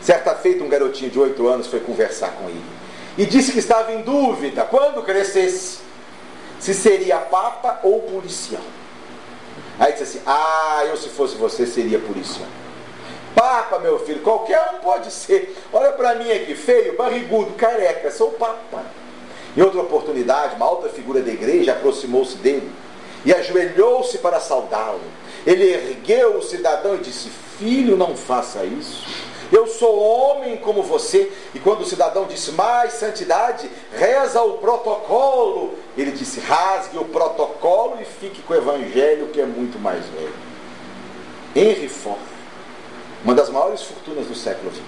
Certa 0.00 0.34
feita, 0.34 0.64
um 0.64 0.68
garotinho 0.68 1.10
de 1.10 1.18
8 1.18 1.46
anos 1.46 1.66
foi 1.68 1.80
conversar 1.80 2.32
com 2.32 2.48
ele 2.48 2.82
e 3.16 3.26
disse 3.26 3.52
que 3.52 3.58
estava 3.58 3.92
em 3.92 4.02
dúvida, 4.02 4.64
quando 4.64 5.02
crescesse, 5.02 5.78
se 6.58 6.74
seria 6.74 7.18
papa 7.18 7.80
ou 7.82 8.00
policial. 8.02 8.62
Aí 9.78 9.92
disse 9.92 10.04
assim: 10.04 10.20
Ah, 10.26 10.82
eu 10.86 10.96
se 10.96 11.08
fosse 11.08 11.36
você 11.36 11.66
seria 11.66 11.98
policial. 11.98 12.48
Papa, 13.34 13.78
meu 13.78 13.98
filho, 14.00 14.20
qualquer 14.20 14.74
um 14.74 14.78
pode 14.78 15.10
ser. 15.10 15.56
Olha 15.72 15.92
para 15.92 16.14
mim 16.14 16.30
aqui, 16.30 16.54
feio, 16.54 16.96
barrigudo, 16.96 17.52
careca, 17.52 18.10
sou 18.10 18.32
papa. 18.32 18.84
Em 19.56 19.62
outra 19.62 19.80
oportunidade, 19.80 20.56
uma 20.56 20.66
alta 20.66 20.88
figura 20.88 21.20
da 21.20 21.30
igreja 21.30 21.72
aproximou-se 21.72 22.36
dele 22.36 22.70
e 23.24 23.32
ajoelhou-se 23.32 24.18
para 24.18 24.40
saudá-lo. 24.40 25.00
Ele 25.46 25.72
ergueu 25.72 26.36
o 26.38 26.42
cidadão 26.42 26.94
e 26.94 26.98
disse: 26.98 27.28
Filho, 27.58 27.96
não 27.96 28.16
faça 28.16 28.64
isso. 28.64 29.04
Eu 29.52 29.66
sou 29.66 30.00
homem 30.00 30.56
como 30.56 30.82
você. 30.82 31.30
E 31.54 31.58
quando 31.58 31.82
o 31.82 31.86
cidadão 31.86 32.24
disse 32.24 32.52
mais 32.52 32.94
santidade, 32.94 33.70
reza 33.92 34.40
o 34.42 34.54
protocolo. 34.54 35.74
Ele 35.96 36.10
disse: 36.10 36.40
rasgue 36.40 36.96
o 36.96 37.04
protocolo 37.04 37.98
e 38.00 38.04
fique 38.04 38.40
com 38.42 38.54
o 38.54 38.56
evangelho 38.56 39.28
que 39.28 39.40
é 39.40 39.44
muito 39.44 39.78
mais 39.78 40.04
velho. 40.06 40.34
Henry 41.54 41.88
Ford, 41.88 42.18
uma 43.24 43.34
das 43.34 43.48
maiores 43.48 43.82
fortunas 43.82 44.26
do 44.26 44.34
século 44.34 44.70
XX, 44.70 44.82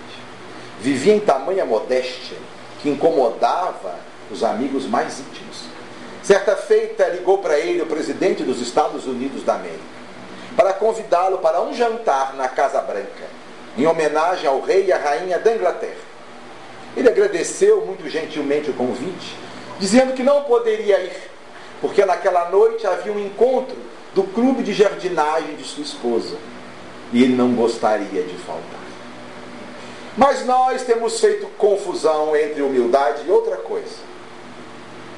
vivia 0.81 1.15
em 1.15 1.21
tamanha 1.21 1.65
modéstia 1.65 2.37
que 2.83 2.89
incomodava 2.91 3.95
os 4.31 4.43
amigos 4.43 4.87
mais 4.87 5.21
íntimos. 5.21 5.65
Certa 6.23 6.57
feita 6.57 7.07
ligou 7.09 7.39
para 7.39 7.59
ele 7.59 7.83
o 7.83 7.87
presidente 7.87 8.43
dos 8.43 8.61
Estados 8.61 9.07
Unidos 9.07 9.43
da 9.43 9.55
América 9.55 9.95
para 10.57 10.73
convidá-lo 10.73 11.39
para 11.39 11.61
um 11.63 11.75
jantar 11.75 12.35
na 12.35 12.49
Casa 12.49 12.81
Branca, 12.81 13.25
em 13.77 13.87
homenagem 13.87 14.47
ao 14.47 14.61
rei 14.61 14.87
e 14.87 14.93
à 14.93 14.99
rainha 14.99 15.39
da 15.39 15.55
Inglaterra. 15.55 16.15
Ele 16.97 17.09
agradeceu 17.09 17.85
muito 17.85 18.09
gentilmente 18.09 18.71
o 18.71 18.75
convite, 18.75 19.37
dizendo 19.81 20.13
que 20.13 20.23
não 20.23 20.45
poderia 20.45 21.01
ir, 21.01 21.31
porque 21.81 22.05
naquela 22.05 22.51
noite 22.51 22.87
havia 22.87 23.13
um 23.13 23.19
encontro 23.19 23.77
do 24.15 24.23
clube 24.23 24.63
de 24.63 24.73
jardinagem 24.73 25.57
de 25.57 25.65
sua 25.65 25.83
esposa 25.83 26.37
e 27.15 27.23
ele 27.23 27.35
não 27.35 27.55
gostaria 27.55 28.23
de 28.23 28.35
faltar. 28.39 28.85
Mas 30.17 30.45
nós 30.45 30.83
temos 30.83 31.19
feito 31.19 31.47
confusão 31.57 32.37
entre 32.37 32.61
humildade 32.61 33.23
e 33.27 33.31
outra 33.31 33.57
coisa 33.57 34.13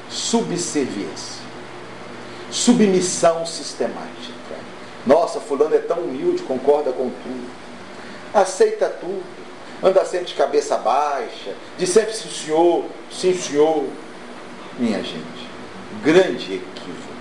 subserviência, 0.09 1.41
submissão 2.49 3.45
sistemática. 3.45 4.37
Nossa, 5.05 5.39
fulano 5.39 5.75
é 5.75 5.79
tão 5.79 5.99
humilde, 5.99 6.43
concorda 6.43 6.91
com 6.91 7.09
tudo, 7.09 7.49
aceita 8.33 8.89
tudo, 8.89 9.23
anda 9.83 10.05
sempre 10.05 10.27
de 10.27 10.33
cabeça 10.33 10.77
baixa, 10.77 11.53
diz 11.77 11.89
sempre 11.89 12.13
sim 12.13 12.29
senhor, 12.29 12.85
sim 13.11 13.33
senhor. 13.37 13.85
Minha 14.79 15.01
gente, 15.03 15.49
grande 16.03 16.55
equívoco. 16.55 17.13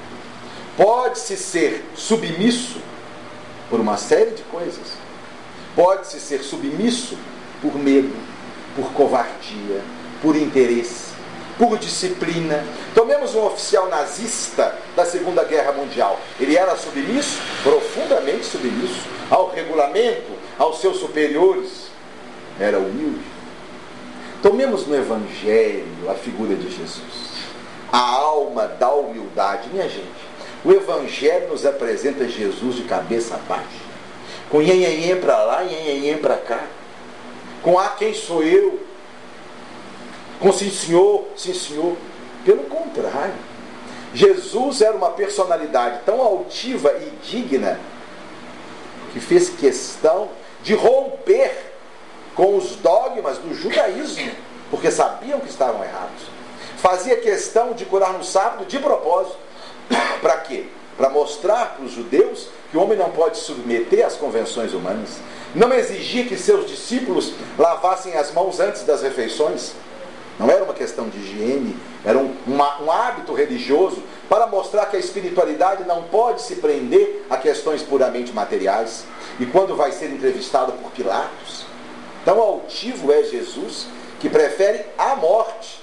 Pode-se 0.77 1.37
ser 1.37 1.85
submisso 1.97 2.81
por 3.71 3.81
uma 3.81 3.97
série 3.97 4.33
de 4.33 4.43
coisas. 4.45 4.95
Pode-se 5.75 6.21
ser 6.21 6.43
submisso 6.43 7.19
por 7.61 7.75
medo, 7.77 8.15
por 8.75 8.93
covardia, 8.93 9.83
por 10.23 10.37
interesse 10.37 11.17
por 11.59 11.79
disciplina. 11.79 12.65
Tomemos 12.95 13.35
um 13.35 13.45
oficial 13.45 13.89
nazista 13.89 14.77
da 14.95 15.05
Segunda 15.05 15.45
Guerra 15.45 15.73
Mundial. 15.73 16.19
Ele 16.39 16.57
era 16.57 16.77
submisso, 16.77 17.39
profundamente 17.63 18.45
submisso, 18.45 19.09
ao 19.31 19.51
regulamento, 19.51 20.33
aos 20.59 20.81
seus 20.81 20.99
superiores. 20.99 21.87
Era 22.59 22.79
humilde. 22.79 23.25
Tomemos 24.43 24.87
no 24.87 24.95
Evangelho 24.95 26.11
a 26.11 26.15
figura 26.15 26.55
de 26.55 26.71
Jesus. 26.71 27.27
A 27.93 27.99
alma 27.99 28.67
da 28.67 28.91
humildade. 28.93 29.69
Minha 29.73 29.89
gente, 29.89 30.26
o 30.64 30.73
Evangelho 30.73 31.49
nos 31.49 31.64
apresenta 31.64 32.29
Jesus 32.29 32.77
de 32.77 32.83
cabeça 32.83 33.38
baixa. 33.49 33.87
Com 34.51 34.61
nhenhenhen 34.61 35.21
para 35.21 35.42
lá, 35.42 35.64
nhenhenhen 35.64 36.19
para 36.19 36.37
cá. 36.37 36.64
Com 37.62 37.79
a 37.79 37.88
quem 37.88 38.14
sou 38.14 38.42
eu, 38.42 38.81
com 40.40 40.53
sim 40.53 40.71
senhor, 40.71 41.27
sim 41.37 41.55
senhor. 41.55 41.97
Pelo 42.45 42.64
contrário, 42.64 43.35
Jesus 44.14 44.81
era 44.81 44.97
uma 44.97 45.11
personalidade 45.11 46.01
tão 46.05 46.21
altiva 46.21 46.92
e 46.92 47.11
digna 47.27 47.79
que 49.12 49.21
fez 49.21 49.49
questão 49.49 50.29
de 50.62 50.75
romper 50.75 51.73
com 52.35 52.57
os 52.57 52.77
dogmas 52.77 53.38
do 53.38 53.55
judaísmo, 53.55 54.31
porque 54.71 54.90
sabiam 54.90 55.40
que 55.40 55.49
estavam 55.49 55.83
errados. 55.83 56.23
Fazia 56.77 57.16
questão 57.16 57.73
de 57.73 57.85
curar 57.85 58.12
no 58.12 58.23
sábado 58.23 58.66
de 58.66 58.79
propósito. 58.79 59.38
Para 60.21 60.39
quê? 60.39 60.65
Para 60.97 61.11
mostrar 61.11 61.77
para 61.77 61.85
os 61.85 61.93
judeus 61.93 62.49
que 62.71 62.77
o 62.77 62.83
homem 62.83 62.97
não 62.97 63.11
pode 63.11 63.39
submeter 63.39 64.05
às 64.05 64.17
convenções 64.17 64.73
humanas. 64.73 65.19
Não 65.55 65.73
exigia 65.73 66.25
que 66.25 66.37
seus 66.37 66.67
discípulos 66.67 67.33
lavassem 67.59 68.15
as 68.15 68.33
mãos 68.33 68.61
antes 68.61 68.83
das 68.83 69.03
refeições 69.03 69.73
não 70.39 70.51
era 70.51 70.65
uma 70.65 70.75
questão 70.75 71.09
de 71.09 71.19
higiene, 71.19 71.77
era 72.05 72.19
um, 72.19 72.35
uma, 72.47 72.83
um 72.83 72.91
hábito 72.91 73.33
religioso 73.33 74.03
para 74.29 74.47
mostrar 74.47 74.87
que 74.87 74.97
a 74.97 75.01
espiritualidade 75.01 75.85
não 75.85 76.03
pode 76.05 76.43
se 76.43 76.57
prender 76.57 77.25
a 77.31 77.37
questões 77.37 77.83
puramente 77.83 78.33
materiais. 78.33 79.05
E 79.41 79.47
quando 79.47 79.75
vai 79.75 79.93
ser 79.93 80.11
entrevistado 80.11 80.73
por 80.73 80.91
Pilatos, 80.91 81.65
tão 82.25 82.39
altivo 82.39 83.13
é 83.13 83.23
Jesus 83.23 83.87
que 84.21 84.29
prefere 84.29 84.85
a 84.99 85.17
morte 85.17 85.83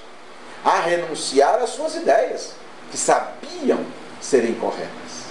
a 0.64 0.80
renunciar 0.80 1.56
às 1.56 1.70
suas 1.70 1.96
ideias, 1.96 2.54
que 2.90 2.96
sabiam 2.96 3.80
serem 4.24 4.54
corretas. 4.54 5.24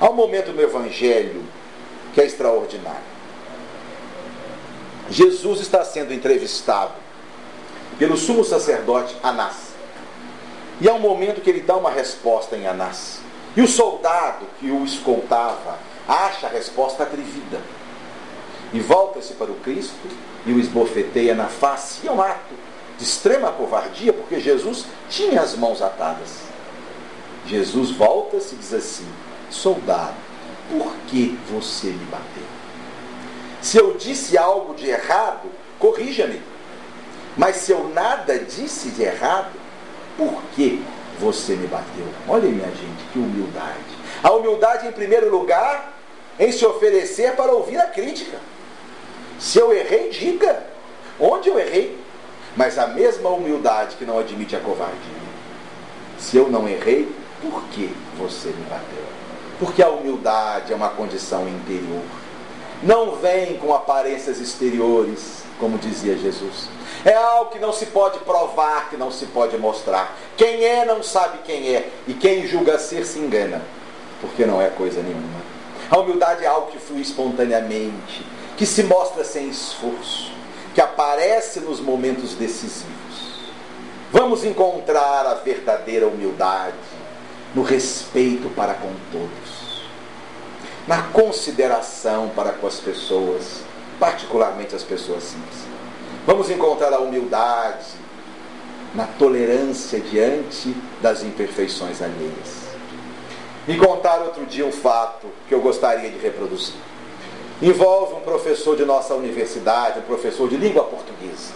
Há 0.00 0.08
um 0.08 0.14
momento 0.14 0.52
no 0.52 0.62
Evangelho 0.62 1.44
que 2.14 2.20
é 2.20 2.24
extraordinário. 2.24 3.16
Jesus 5.10 5.60
está 5.60 5.84
sendo 5.84 6.12
entrevistado 6.12 6.94
pelo 7.98 8.16
sumo 8.16 8.44
sacerdote 8.44 9.14
Anás. 9.22 9.74
E 10.80 10.88
há 10.88 10.94
um 10.94 10.98
momento 10.98 11.40
que 11.40 11.48
ele 11.48 11.60
dá 11.60 11.76
uma 11.76 11.90
resposta 11.90 12.56
em 12.56 12.66
Anás. 12.66 13.20
E 13.56 13.60
o 13.62 13.68
soldado 13.68 14.46
que 14.58 14.70
o 14.70 14.84
escoltava 14.84 15.78
acha 16.08 16.46
a 16.46 16.50
resposta 16.50 17.02
atrevida. 17.02 17.60
E 18.72 18.80
volta-se 18.80 19.34
para 19.34 19.50
o 19.50 19.56
Cristo 19.56 20.08
e 20.44 20.52
o 20.52 20.58
esbofeteia 20.58 21.34
na 21.34 21.46
face. 21.46 22.00
E 22.04 22.08
é 22.08 22.12
um 22.12 22.20
ato 22.20 22.54
de 22.98 23.04
extrema 23.04 23.52
covardia, 23.52 24.12
porque 24.12 24.40
Jesus 24.40 24.86
tinha 25.08 25.40
as 25.40 25.54
mãos 25.54 25.80
atadas. 25.80 26.55
Jesus 27.46 27.92
volta-se 27.92 28.54
e 28.54 28.58
diz 28.58 28.72
assim: 28.72 29.06
Soldado, 29.50 30.14
por 30.70 30.92
que 31.08 31.38
você 31.50 31.88
me 31.88 32.04
bateu? 32.06 32.42
Se 33.62 33.78
eu 33.78 33.94
disse 33.96 34.36
algo 34.36 34.74
de 34.74 34.88
errado, 34.88 35.50
corrija-me. 35.78 36.40
Mas 37.36 37.56
se 37.56 37.72
eu 37.72 37.88
nada 37.88 38.38
disse 38.38 38.90
de 38.90 39.02
errado, 39.02 39.52
por 40.16 40.42
que 40.54 40.82
você 41.18 41.54
me 41.54 41.66
bateu? 41.66 42.06
Olha, 42.28 42.48
minha 42.48 42.68
gente, 42.68 43.04
que 43.12 43.18
humildade. 43.18 43.96
A 44.22 44.32
humildade, 44.32 44.86
em 44.86 44.92
primeiro 44.92 45.30
lugar, 45.30 45.94
em 46.38 46.50
se 46.50 46.64
oferecer 46.64 47.34
para 47.36 47.52
ouvir 47.52 47.78
a 47.78 47.86
crítica. 47.86 48.38
Se 49.38 49.58
eu 49.58 49.72
errei, 49.72 50.10
diga 50.10 50.64
onde 51.20 51.48
eu 51.48 51.58
errei. 51.58 51.98
Mas 52.56 52.78
a 52.78 52.86
mesma 52.86 53.28
humildade 53.28 53.96
que 53.96 54.04
não 54.04 54.18
admite 54.18 54.56
a 54.56 54.60
covardia. 54.60 54.96
Se 56.18 56.38
eu 56.38 56.48
não 56.48 56.66
errei, 56.66 57.06
por 57.40 57.62
que 57.72 57.94
você 58.18 58.48
me 58.48 58.64
bateu? 58.64 59.04
Porque 59.58 59.82
a 59.82 59.88
humildade 59.88 60.72
é 60.72 60.76
uma 60.76 60.90
condição 60.90 61.48
interior. 61.48 62.02
Não 62.82 63.16
vem 63.16 63.56
com 63.56 63.74
aparências 63.74 64.38
exteriores, 64.38 65.42
como 65.58 65.78
dizia 65.78 66.16
Jesus. 66.16 66.68
É 67.04 67.14
algo 67.14 67.50
que 67.50 67.58
não 67.58 67.72
se 67.72 67.86
pode 67.86 68.18
provar, 68.20 68.90
que 68.90 68.96
não 68.96 69.10
se 69.10 69.26
pode 69.26 69.56
mostrar. 69.56 70.16
Quem 70.36 70.64
é 70.64 70.84
não 70.84 71.02
sabe 71.02 71.38
quem 71.44 71.74
é, 71.74 71.90
e 72.06 72.14
quem 72.14 72.46
julga 72.46 72.78
ser 72.78 73.06
se 73.06 73.18
engana, 73.18 73.62
porque 74.20 74.44
não 74.44 74.60
é 74.60 74.68
coisa 74.68 75.02
nenhuma. 75.02 75.40
A 75.90 75.98
humildade 75.98 76.44
é 76.44 76.48
algo 76.48 76.70
que 76.70 76.78
flui 76.78 77.00
espontaneamente, 77.00 78.26
que 78.56 78.66
se 78.66 78.82
mostra 78.82 79.24
sem 79.24 79.48
esforço, 79.48 80.32
que 80.74 80.80
aparece 80.80 81.60
nos 81.60 81.80
momentos 81.80 82.34
decisivos. 82.34 82.96
Vamos 84.12 84.44
encontrar 84.44 85.26
a 85.26 85.34
verdadeira 85.34 86.06
humildade 86.06 86.74
no 87.56 87.62
respeito 87.62 88.50
para 88.50 88.74
com 88.74 88.92
todos, 89.10 89.82
na 90.86 91.04
consideração 91.04 92.28
para 92.36 92.52
com 92.52 92.66
as 92.66 92.78
pessoas, 92.78 93.62
particularmente 93.98 94.74
as 94.74 94.82
pessoas 94.82 95.22
simples. 95.22 95.56
Vamos 96.26 96.50
encontrar 96.50 96.92
a 96.92 96.98
humildade 96.98 97.86
na 98.94 99.06
tolerância 99.06 99.98
diante 99.98 100.76
das 101.00 101.22
imperfeições 101.22 102.02
alheias. 102.02 102.66
Me 103.66 103.78
contaram 103.78 104.26
outro 104.26 104.44
dia 104.44 104.66
um 104.66 104.72
fato 104.72 105.26
que 105.48 105.54
eu 105.54 105.60
gostaria 105.62 106.10
de 106.10 106.18
reproduzir. 106.18 106.74
Envolve 107.62 108.16
um 108.16 108.20
professor 108.20 108.76
de 108.76 108.84
nossa 108.84 109.14
universidade, 109.14 110.00
um 110.00 110.02
professor 110.02 110.46
de 110.46 110.58
língua 110.58 110.84
portuguesa. 110.84 111.54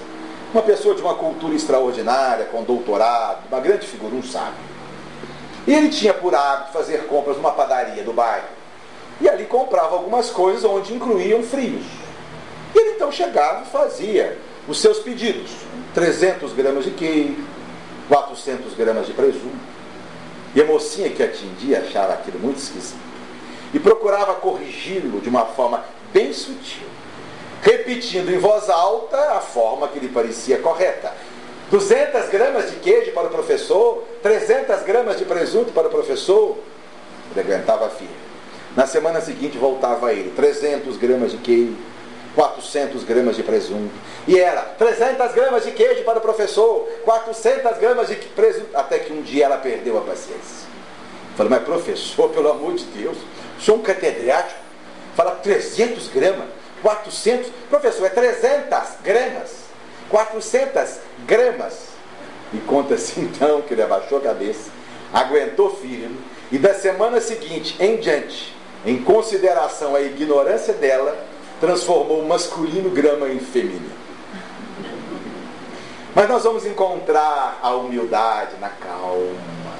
Uma 0.50 0.62
pessoa 0.62 0.94
de 0.94 1.02
uma 1.02 1.14
cultura 1.14 1.54
extraordinária, 1.54 2.46
com 2.46 2.62
doutorado, 2.62 3.46
uma 3.50 3.60
grande 3.60 3.86
figura, 3.86 4.14
um 4.14 4.22
sábio. 4.22 4.79
E 5.70 5.72
ele 5.72 5.88
tinha 5.88 6.12
por 6.12 6.34
hábito 6.34 6.72
fazer 6.72 7.06
compras 7.06 7.36
numa 7.36 7.52
padaria 7.52 8.02
do 8.02 8.12
bairro. 8.12 8.48
E 9.20 9.28
ali 9.28 9.44
comprava 9.44 9.94
algumas 9.94 10.28
coisas 10.28 10.64
onde 10.64 10.92
incluíam 10.92 11.44
frios. 11.44 11.84
E 12.74 12.78
ele 12.78 12.90
então 12.96 13.12
chegava 13.12 13.62
e 13.62 13.70
fazia 13.70 14.36
os 14.66 14.80
seus 14.80 14.98
pedidos: 14.98 15.52
300 15.94 16.52
gramas 16.54 16.82
de 16.86 16.90
queijo, 16.90 17.36
400 18.08 18.74
gramas 18.74 19.06
de 19.06 19.12
presunto. 19.12 19.54
E 20.56 20.60
a 20.60 20.64
mocinha 20.64 21.08
que 21.08 21.22
atendia 21.22 21.84
achava 21.86 22.14
aquilo 22.14 22.40
muito 22.40 22.58
esquisito. 22.58 22.98
E 23.72 23.78
procurava 23.78 24.34
corrigi-lo 24.34 25.20
de 25.20 25.28
uma 25.28 25.46
forma 25.46 25.84
bem 26.12 26.32
sutil, 26.32 26.88
repetindo 27.62 28.28
em 28.32 28.38
voz 28.38 28.68
alta 28.68 29.36
a 29.36 29.40
forma 29.40 29.86
que 29.86 30.00
lhe 30.00 30.08
parecia 30.08 30.58
correta. 30.58 31.12
200 31.70 32.28
gramas 32.30 32.70
de 32.70 32.76
queijo 32.76 33.12
para 33.12 33.28
o 33.28 33.30
professor, 33.30 34.04
300 34.22 34.82
gramas 34.82 35.18
de 35.18 35.24
presunto 35.24 35.72
para 35.72 35.86
o 35.86 35.90
professor. 35.90 36.58
Ele 37.30 37.40
aguentava 37.40 37.88
firme. 37.90 38.12
Na 38.76 38.86
semana 38.86 39.20
seguinte 39.20 39.56
voltava 39.56 40.12
ele, 40.12 40.30
300 40.30 40.96
gramas 40.96 41.30
de 41.30 41.38
queijo, 41.38 41.76
400 42.34 43.04
gramas 43.04 43.36
de 43.36 43.44
presunto. 43.44 43.92
E 44.26 44.38
era 44.38 44.62
300 44.62 45.32
gramas 45.32 45.64
de 45.64 45.70
queijo 45.70 46.02
para 46.02 46.18
o 46.18 46.20
professor, 46.20 46.88
400 47.04 47.78
gramas 47.78 48.08
de 48.08 48.16
presunto. 48.16 48.68
Até 48.74 48.98
que 48.98 49.12
um 49.12 49.22
dia 49.22 49.44
ela 49.44 49.58
perdeu 49.58 49.96
a 49.96 50.00
paciência. 50.00 50.68
Falei, 51.36 51.50
mas 51.50 51.62
professor, 51.62 52.30
pelo 52.30 52.50
amor 52.50 52.74
de 52.74 52.84
Deus, 52.84 53.16
sou 53.60 53.76
um 53.76 53.82
catedrático, 53.82 54.60
fala 55.14 55.36
300 55.36 56.08
gramas, 56.08 56.48
400. 56.82 57.50
Professor, 57.68 58.06
é 58.06 58.10
300 58.10 58.88
gramas, 59.02 59.69
400 60.10 60.98
gramas. 61.26 61.90
E 62.52 62.58
conta-se 62.58 63.20
então 63.20 63.62
que 63.62 63.72
ele 63.72 63.82
abaixou 63.82 64.18
a 64.18 64.20
cabeça, 64.20 64.70
aguentou 65.12 65.74
firme, 65.76 66.18
e 66.50 66.58
da 66.58 66.74
semana 66.74 67.20
seguinte 67.20 67.76
em 67.78 67.96
diante, 67.96 68.54
em 68.84 69.00
consideração 69.02 69.94
à 69.94 70.00
ignorância 70.00 70.74
dela, 70.74 71.16
transformou 71.60 72.20
o 72.20 72.28
masculino 72.28 72.90
grama 72.90 73.28
em 73.28 73.38
feminino. 73.38 74.00
Mas 76.14 76.28
nós 76.28 76.42
vamos 76.42 76.66
encontrar 76.66 77.60
a 77.62 77.70
humildade 77.76 78.56
na 78.60 78.68
calma, 78.68 79.78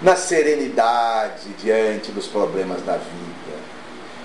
na 0.00 0.16
serenidade 0.16 1.48
diante 1.58 2.10
dos 2.10 2.26
problemas 2.26 2.80
da 2.82 2.94
vida. 2.94 3.58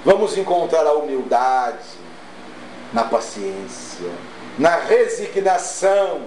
Vamos 0.05 0.37
encontrar 0.37 0.85
a 0.87 0.93
humildade 0.93 1.99
na 2.93 3.03
paciência, 3.03 4.09
na 4.59 4.75
resignação 4.75 6.23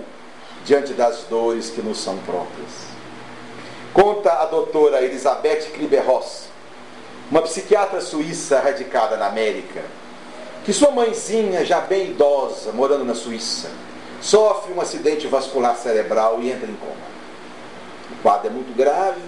diante 0.64 0.94
das 0.94 1.24
dores 1.24 1.68
que 1.68 1.82
nos 1.82 2.00
são 2.00 2.16
próprias. 2.18 2.70
Conta 3.92 4.32
a 4.32 4.46
doutora 4.46 5.02
Elizabeth 5.02 5.70
Kliber-Ross, 5.74 6.48
uma 7.30 7.42
psiquiatra 7.42 8.00
suíça 8.00 8.58
radicada 8.58 9.18
na 9.18 9.26
América, 9.26 9.82
que 10.64 10.72
sua 10.72 10.90
mãezinha, 10.90 11.62
já 11.62 11.80
bem 11.80 12.12
idosa, 12.12 12.72
morando 12.72 13.04
na 13.04 13.14
Suíça, 13.14 13.68
sofre 14.20 14.72
um 14.72 14.80
acidente 14.80 15.26
vascular 15.26 15.76
cerebral 15.76 16.38
e 16.40 16.50
entra 16.50 16.70
em 16.70 16.76
coma. 16.76 17.12
O 18.12 18.22
quadro 18.22 18.46
é 18.46 18.50
muito 18.50 18.74
grave, 18.74 19.20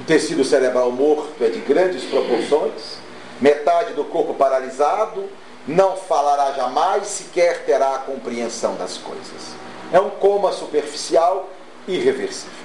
o 0.00 0.04
tecido 0.04 0.44
cerebral 0.44 0.92
morto 0.92 1.42
é 1.42 1.48
de 1.48 1.58
grandes 1.60 2.04
proporções, 2.04 2.98
metade 3.40 3.94
do 3.94 4.04
corpo 4.04 4.34
paralisado, 4.34 5.28
não 5.66 5.96
falará 5.96 6.52
jamais, 6.52 7.06
sequer 7.06 7.64
terá 7.64 7.94
a 7.94 7.98
compreensão 7.98 8.74
das 8.74 8.96
coisas. 8.98 9.54
É 9.92 10.00
um 10.00 10.10
coma 10.10 10.52
superficial 10.52 11.48
irreversível. 11.86 12.62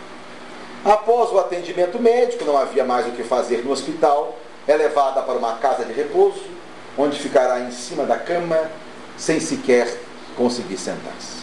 Após 0.84 1.32
o 1.32 1.40
atendimento 1.40 2.00
médico, 2.00 2.46
não 2.46 2.58
havia 2.58 2.84
mais 2.84 3.08
o 3.08 3.12
que 3.12 3.24
fazer 3.24 3.64
no 3.64 3.72
hospital, 3.72 4.38
é 4.68 4.76
levada 4.76 5.22
para 5.22 5.36
uma 5.36 5.56
casa 5.58 5.84
de 5.86 5.94
repouso, 5.94 6.44
onde 6.98 7.20
ficará 7.20 7.60
em 7.60 7.72
cima 7.72 8.04
da 8.04 8.18
cama, 8.18 8.70
sem 9.18 9.40
sequer 9.40 9.88
conseguir 10.36 10.78
sentar-se. 10.78 11.38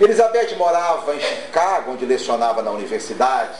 Elizabeth 0.00 0.56
morava 0.56 1.14
em 1.14 1.20
Chicago, 1.20 1.92
onde 1.92 2.04
lecionava 2.04 2.62
na 2.62 2.70
universidade, 2.70 3.58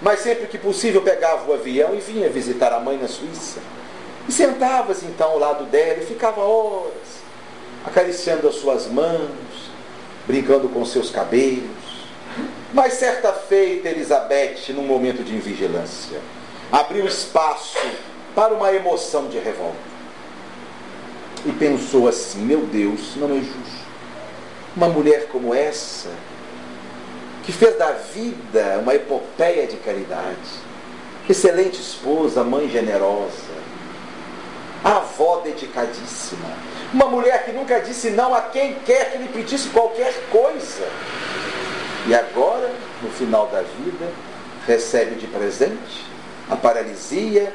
mas 0.00 0.20
sempre 0.20 0.46
que 0.46 0.58
possível 0.58 1.02
pegava 1.02 1.50
o 1.50 1.54
avião 1.54 1.94
e 1.94 1.98
vinha 1.98 2.28
visitar 2.28 2.72
a 2.72 2.80
mãe 2.80 2.96
na 2.96 3.08
Suíça. 3.08 3.60
E 4.28 4.32
sentava-se 4.32 5.04
então 5.06 5.30
ao 5.30 5.38
lado 5.38 5.64
dela 5.64 6.02
e 6.02 6.06
ficava 6.06 6.40
horas 6.40 7.22
acariciando 7.84 8.48
as 8.48 8.56
suas 8.56 8.86
mãos, 8.86 9.70
brincando 10.26 10.68
com 10.68 10.84
seus 10.84 11.10
cabelos. 11.10 11.70
Mas 12.72 12.94
certa 12.94 13.32
feita, 13.32 13.88
Elizabeth, 13.88 14.72
num 14.72 14.86
momento 14.86 15.22
de 15.22 15.34
invigilância, 15.34 16.18
abriu 16.70 17.06
espaço 17.06 17.78
para 18.34 18.54
uma 18.54 18.72
emoção 18.72 19.28
de 19.28 19.38
revolta. 19.38 19.92
E 21.44 21.52
pensou 21.52 22.08
assim: 22.08 22.40
meu 22.40 22.60
Deus, 22.60 23.14
não 23.16 23.30
é 23.30 23.40
justo. 23.40 23.82
Uma 24.74 24.88
mulher 24.88 25.28
como 25.28 25.54
essa, 25.54 26.08
que 27.44 27.52
fez 27.52 27.76
da 27.76 27.92
vida 27.92 28.78
uma 28.80 28.94
epopeia 28.94 29.66
de 29.66 29.76
caridade, 29.76 30.62
excelente 31.28 31.78
esposa, 31.78 32.42
mãe 32.42 32.70
generosa, 32.70 33.61
avó 34.84 35.40
dedicadíssima, 35.44 36.48
uma 36.92 37.06
mulher 37.06 37.44
que 37.44 37.52
nunca 37.52 37.80
disse 37.80 38.10
não 38.10 38.34
a 38.34 38.42
quem 38.42 38.74
quer 38.84 39.12
que 39.12 39.18
lhe 39.18 39.28
pedisse 39.28 39.68
qualquer 39.68 40.12
coisa. 40.30 40.88
E 42.06 42.14
agora, 42.14 42.70
no 43.00 43.10
final 43.10 43.46
da 43.46 43.62
vida, 43.62 44.12
recebe 44.66 45.14
de 45.14 45.26
presente 45.26 46.06
a 46.50 46.56
paralisia, 46.56 47.54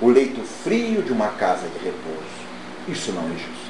o 0.00 0.08
leito 0.08 0.40
frio 0.42 1.02
de 1.02 1.12
uma 1.12 1.28
casa 1.28 1.66
de 1.68 1.84
repouso. 1.84 2.38
Isso 2.86 3.12
não 3.12 3.24
é 3.24 3.32
justo. 3.32 3.68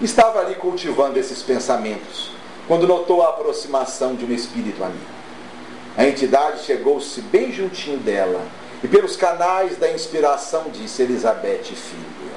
Estava 0.00 0.40
ali 0.40 0.56
cultivando 0.56 1.18
esses 1.18 1.42
pensamentos 1.42 2.32
quando 2.66 2.86
notou 2.86 3.22
a 3.22 3.30
aproximação 3.30 4.14
de 4.14 4.24
um 4.24 4.32
espírito 4.32 4.82
amigo. 4.82 5.16
A 5.96 6.04
entidade 6.04 6.64
chegou-se 6.64 7.20
bem 7.22 7.52
juntinho 7.52 7.96
dela 7.98 8.42
e, 8.82 8.88
pelos 8.88 9.16
canais 9.16 9.76
da 9.76 9.90
inspiração, 9.90 10.64
disse: 10.70 11.02
Elizabeth, 11.02 11.64
filha. 11.64 12.36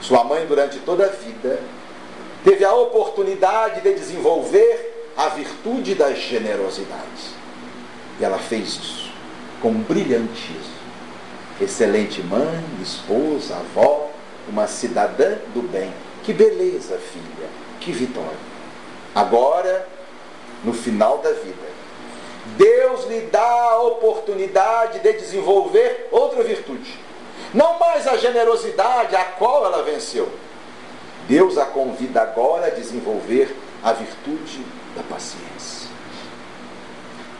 Sua 0.00 0.22
mãe, 0.24 0.46
durante 0.46 0.78
toda 0.78 1.06
a 1.06 1.08
vida, 1.08 1.58
teve 2.44 2.64
a 2.64 2.72
oportunidade 2.74 3.80
de 3.80 3.94
desenvolver 3.94 5.12
a 5.16 5.28
virtude 5.28 5.94
da 5.94 6.12
generosidade. 6.12 7.36
E 8.20 8.24
ela 8.24 8.38
fez 8.38 8.68
isso 8.68 9.12
com 9.60 9.72
brilhantismo. 9.72 10.78
Excelente 11.60 12.22
mãe, 12.22 12.64
esposa, 12.80 13.56
avó, 13.56 14.10
uma 14.48 14.66
cidadã 14.68 15.36
do 15.52 15.62
bem. 15.68 15.92
Que 16.22 16.32
beleza, 16.32 16.98
filha, 16.98 17.48
que 17.80 17.90
vitória. 17.90 18.38
Agora, 19.14 19.86
no 20.64 20.72
final 20.72 21.18
da 21.18 21.32
vida, 21.32 21.67
Deus 22.56 23.06
lhe 23.06 23.22
dá 23.22 23.40
a 23.40 23.82
oportunidade 23.82 25.00
de 25.00 25.12
desenvolver 25.12 26.08
outra 26.10 26.42
virtude. 26.42 26.98
Não 27.52 27.78
mais 27.78 28.06
a 28.06 28.16
generosidade 28.16 29.14
a 29.16 29.24
qual 29.24 29.64
ela 29.64 29.82
venceu. 29.82 30.28
Deus 31.26 31.58
a 31.58 31.66
convida 31.66 32.22
agora 32.22 32.66
a 32.66 32.70
desenvolver 32.70 33.54
a 33.82 33.92
virtude 33.92 34.64
da 34.96 35.02
paciência, 35.02 35.90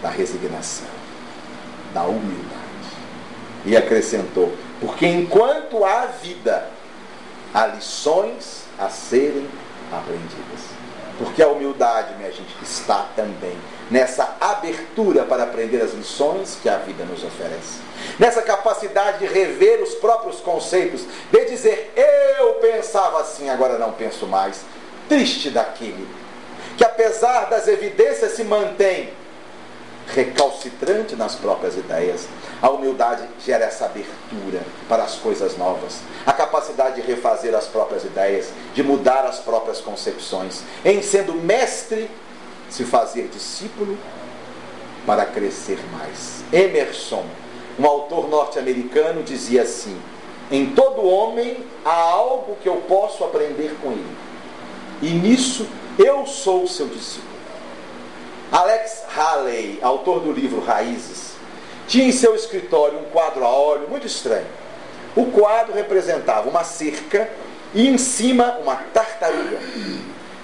da 0.02 0.08
resignação, 0.08 0.88
da 1.92 2.02
humildade. 2.02 2.58
E 3.64 3.76
acrescentou: 3.76 4.52
porque 4.80 5.06
enquanto 5.06 5.84
há 5.84 6.06
vida, 6.06 6.70
há 7.52 7.66
lições 7.66 8.64
a 8.78 8.88
serem 8.88 9.48
aprendidas. 9.90 10.77
Porque 11.18 11.42
a 11.42 11.48
humildade, 11.48 12.14
minha 12.14 12.30
gente, 12.30 12.54
está 12.62 13.08
também 13.16 13.56
nessa 13.90 14.36
abertura 14.40 15.24
para 15.24 15.42
aprender 15.42 15.82
as 15.82 15.92
lições 15.92 16.58
que 16.62 16.68
a 16.68 16.78
vida 16.78 17.04
nos 17.04 17.24
oferece. 17.24 17.80
Nessa 18.18 18.40
capacidade 18.42 19.18
de 19.18 19.26
rever 19.26 19.82
os 19.82 19.94
próprios 19.94 20.40
conceitos, 20.40 21.04
de 21.32 21.44
dizer, 21.46 21.92
eu 22.38 22.54
pensava 22.54 23.20
assim, 23.20 23.48
agora 23.50 23.78
não 23.78 23.92
penso 23.92 24.26
mais. 24.26 24.60
Triste 25.08 25.50
daquele 25.50 26.06
que, 26.78 26.84
apesar 26.84 27.46
das 27.50 27.66
evidências, 27.66 28.32
se 28.32 28.44
mantém 28.44 29.10
recalcitrante 30.14 31.16
nas 31.16 31.34
próprias 31.34 31.76
ideias. 31.76 32.26
A 32.60 32.68
humildade 32.70 33.22
gera 33.44 33.66
essa 33.66 33.84
abertura 33.84 34.62
para 34.88 35.04
as 35.04 35.14
coisas 35.14 35.56
novas, 35.56 36.00
a 36.26 36.32
capacidade 36.32 37.00
de 37.00 37.06
refazer 37.06 37.54
as 37.54 37.66
próprias 37.66 38.04
ideias, 38.04 38.50
de 38.74 38.82
mudar 38.82 39.24
as 39.24 39.38
próprias 39.38 39.80
concepções, 39.80 40.62
em 40.84 41.00
sendo 41.00 41.34
mestre 41.34 42.10
se 42.68 42.84
fazer 42.84 43.28
discípulo 43.28 43.96
para 45.06 45.24
crescer 45.24 45.78
mais. 45.92 46.42
Emerson, 46.52 47.24
um 47.78 47.86
autor 47.86 48.28
norte-americano, 48.28 49.22
dizia 49.22 49.62
assim: 49.62 49.96
em 50.50 50.70
todo 50.70 51.06
homem 51.06 51.64
há 51.84 51.94
algo 51.94 52.56
que 52.60 52.68
eu 52.68 52.76
posso 52.88 53.22
aprender 53.22 53.76
com 53.80 53.92
ele, 53.92 54.16
e 55.00 55.10
nisso 55.10 55.64
eu 55.96 56.26
sou 56.26 56.66
seu 56.66 56.88
discípulo. 56.88 57.38
Alex 58.50 59.04
Haley, 59.14 59.78
autor 59.82 60.20
do 60.20 60.32
livro 60.32 60.60
Raízes, 60.60 61.27
tinha 61.88 62.06
em 62.06 62.12
seu 62.12 62.34
escritório 62.34 62.98
um 62.98 63.04
quadro 63.04 63.44
a 63.44 63.48
óleo 63.48 63.88
muito 63.88 64.06
estranho. 64.06 64.46
O 65.16 65.26
quadro 65.26 65.74
representava 65.74 66.48
uma 66.48 66.62
cerca 66.62 67.28
e 67.74 67.88
em 67.88 67.96
cima 67.96 68.58
uma 68.62 68.76
tartaruga. 68.76 69.58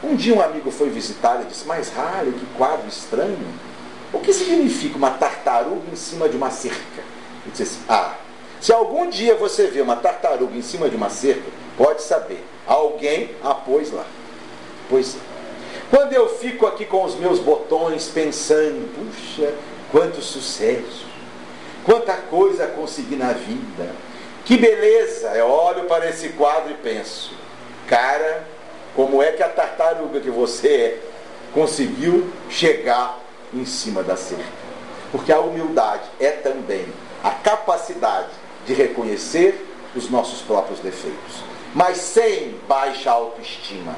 Um 0.02 0.16
dia 0.16 0.34
um 0.34 0.42
amigo 0.42 0.70
foi 0.70 0.88
visitar 0.88 1.42
e 1.42 1.44
disse, 1.44 1.66
mas 1.66 1.90
Raleigh, 1.90 2.32
que 2.32 2.46
quadro 2.56 2.88
estranho. 2.88 3.38
O 4.12 4.20
que 4.20 4.32
significa 4.32 4.96
uma 4.96 5.10
tartaruga 5.10 5.82
em 5.92 5.96
cima 5.96 6.28
de 6.28 6.36
uma 6.36 6.50
cerca? 6.50 7.02
Ele 7.44 7.52
disse 7.52 7.62
assim, 7.62 7.80
ah, 7.88 8.14
se 8.60 8.72
algum 8.72 9.08
dia 9.10 9.34
você 9.34 9.66
vê 9.66 9.82
uma 9.82 9.96
tartaruga 9.96 10.56
em 10.56 10.62
cima 10.62 10.88
de 10.88 10.96
uma 10.96 11.10
cerca, 11.10 11.50
pode 11.76 12.02
saber, 12.02 12.42
alguém 12.66 13.30
a 13.42 13.54
pôs 13.54 13.92
lá. 13.92 14.06
Pois 14.88 15.14
é. 15.14 15.18
Quando 15.90 16.12
eu 16.14 16.28
fico 16.38 16.66
aqui 16.66 16.86
com 16.86 17.04
os 17.04 17.14
meus 17.16 17.38
botões 17.38 18.08
pensando, 18.08 18.88
puxa, 18.94 19.52
quanto 19.92 20.22
sucesso, 20.22 21.13
quanta 21.84 22.14
coisa 22.14 22.66
consegui 22.66 23.16
na 23.16 23.32
vida, 23.32 23.94
que 24.44 24.56
beleza! 24.56 25.28
Eu 25.30 25.46
olho 25.46 25.84
para 25.84 26.08
esse 26.08 26.30
quadro 26.30 26.70
e 26.70 26.74
penso, 26.74 27.32
cara, 27.86 28.44
como 28.94 29.22
é 29.22 29.32
que 29.32 29.42
a 29.42 29.48
tartaruga 29.48 30.20
que 30.20 30.30
você 30.30 30.68
é 30.68 30.98
conseguiu 31.52 32.30
chegar 32.50 33.20
em 33.52 33.64
cima 33.64 34.02
da 34.02 34.16
cerca? 34.16 34.44
Porque 35.12 35.32
a 35.32 35.40
humildade 35.40 36.02
é 36.20 36.30
também 36.30 36.86
a 37.22 37.30
capacidade 37.30 38.30
de 38.66 38.74
reconhecer 38.74 39.66
os 39.94 40.10
nossos 40.10 40.42
próprios 40.42 40.80
defeitos, 40.80 41.42
mas 41.74 41.98
sem 41.98 42.58
baixa 42.68 43.10
autoestima, 43.10 43.94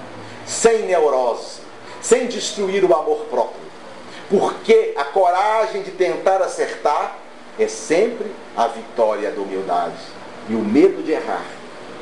sem 0.47 0.83
neurose, 0.83 1.61
sem 2.01 2.27
destruir 2.27 2.85
o 2.85 2.95
amor 2.95 3.27
próprio. 3.31 3.67
Porque 4.29 4.93
a 4.97 5.05
coragem 5.05 5.83
de 5.83 5.93
tentar 5.93 6.43
acertar 6.43 7.17
é 7.59 7.69
sempre 7.69 8.31
a 8.57 8.67
vitória 8.67 9.31
da 9.31 9.41
humildade. 9.41 9.97
E 10.49 10.55
o 10.55 10.61
medo 10.61 11.03
de 11.03 11.13
errar 11.13 11.45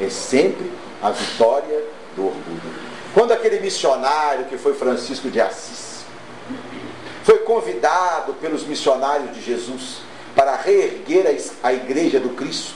é 0.00 0.08
sempre 0.08 0.70
a 1.02 1.10
vitória 1.10 1.82
do 2.16 2.26
orgulho. 2.26 2.84
Quando 3.12 3.32
aquele 3.32 3.60
missionário 3.60 4.46
que 4.46 4.58
foi 4.58 4.74
Francisco 4.74 5.30
de 5.30 5.40
Assis 5.40 6.04
foi 7.22 7.38
convidado 7.38 8.34
pelos 8.34 8.64
missionários 8.64 9.32
de 9.34 9.40
Jesus 9.40 10.00
para 10.34 10.56
reerguer 10.56 11.38
a 11.62 11.72
igreja 11.72 12.18
do 12.18 12.30
Cristo, 12.30 12.74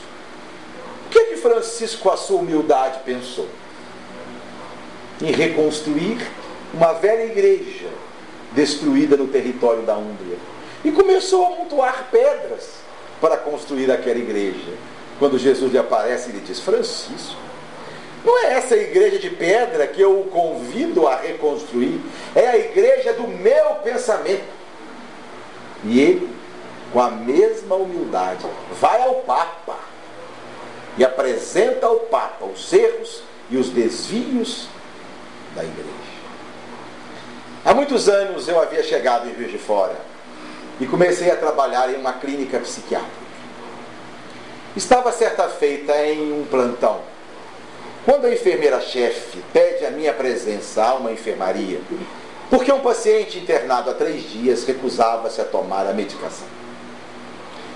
o 1.06 1.10
que, 1.10 1.18
é 1.18 1.24
que 1.24 1.36
Francisco, 1.36 2.02
com 2.02 2.10
a 2.10 2.16
sua 2.16 2.38
humildade, 2.38 3.00
pensou? 3.04 3.48
Em 5.20 5.32
reconstruir 5.32 6.18
uma 6.72 6.92
velha 6.92 7.24
igreja 7.24 7.88
destruída 8.52 9.16
no 9.16 9.26
território 9.26 9.82
da 9.82 9.96
Úmbria. 9.96 10.36
E 10.84 10.90
começou 10.92 11.44
a 11.44 11.48
amontoar 11.48 12.08
pedras 12.10 12.78
para 13.20 13.36
construir 13.36 13.90
aquela 13.90 14.18
igreja. 14.18 14.72
Quando 15.18 15.38
Jesus 15.38 15.72
lhe 15.72 15.78
aparece, 15.78 16.30
ele 16.30 16.40
diz: 16.40 16.60
Francisco, 16.60 17.36
não 18.24 18.38
é 18.44 18.54
essa 18.54 18.76
igreja 18.76 19.18
de 19.18 19.30
pedra 19.30 19.86
que 19.86 20.00
eu 20.00 20.20
o 20.20 20.24
convido 20.24 21.06
a 21.06 21.16
reconstruir, 21.16 22.00
é 22.34 22.46
a 22.46 22.56
igreja 22.56 23.12
do 23.12 23.26
meu 23.26 23.76
pensamento. 23.76 24.58
E 25.84 26.00
ele, 26.00 26.28
com 26.92 27.00
a 27.00 27.10
mesma 27.10 27.76
humildade, 27.76 28.44
vai 28.80 29.02
ao 29.02 29.16
Papa 29.16 29.78
e 30.96 31.04
apresenta 31.04 31.86
ao 31.86 31.96
Papa 32.00 32.44
os 32.44 32.72
erros 32.72 33.22
e 33.50 33.56
os 33.56 33.70
desvios 33.70 34.68
da 35.54 35.64
igreja. 35.64 35.88
Há 37.64 37.74
muitos 37.74 38.08
anos 38.08 38.48
eu 38.48 38.60
havia 38.60 38.82
chegado 38.82 39.28
em 39.28 39.32
Rio 39.32 39.48
de 39.48 39.58
Fora 39.58 40.07
e 40.80 40.86
comecei 40.86 41.30
a 41.30 41.36
trabalhar 41.36 41.90
em 41.92 41.96
uma 41.96 42.12
clínica 42.12 42.58
psiquiátrica. 42.58 43.28
Estava 44.76 45.12
certa 45.12 45.48
feita 45.48 45.96
em 46.04 46.32
um 46.32 46.44
plantão 46.44 47.00
quando 48.04 48.26
a 48.26 48.32
enfermeira-chefe 48.32 49.42
pede 49.52 49.84
a 49.84 49.90
minha 49.90 50.14
presença 50.14 50.82
a 50.82 50.94
uma 50.94 51.12
enfermaria, 51.12 51.78
porque 52.48 52.72
um 52.72 52.80
paciente 52.80 53.38
internado 53.38 53.90
há 53.90 53.92
três 53.92 54.30
dias 54.30 54.64
recusava-se 54.64 55.40
a 55.42 55.44
tomar 55.44 55.86
a 55.86 55.92
medicação. 55.92 56.46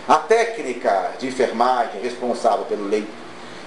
A 0.09 0.17
técnica 0.17 1.13
de 1.19 1.27
enfermagem 1.27 2.01
responsável 2.01 2.65
pelo 2.65 2.89
leito 2.89 3.13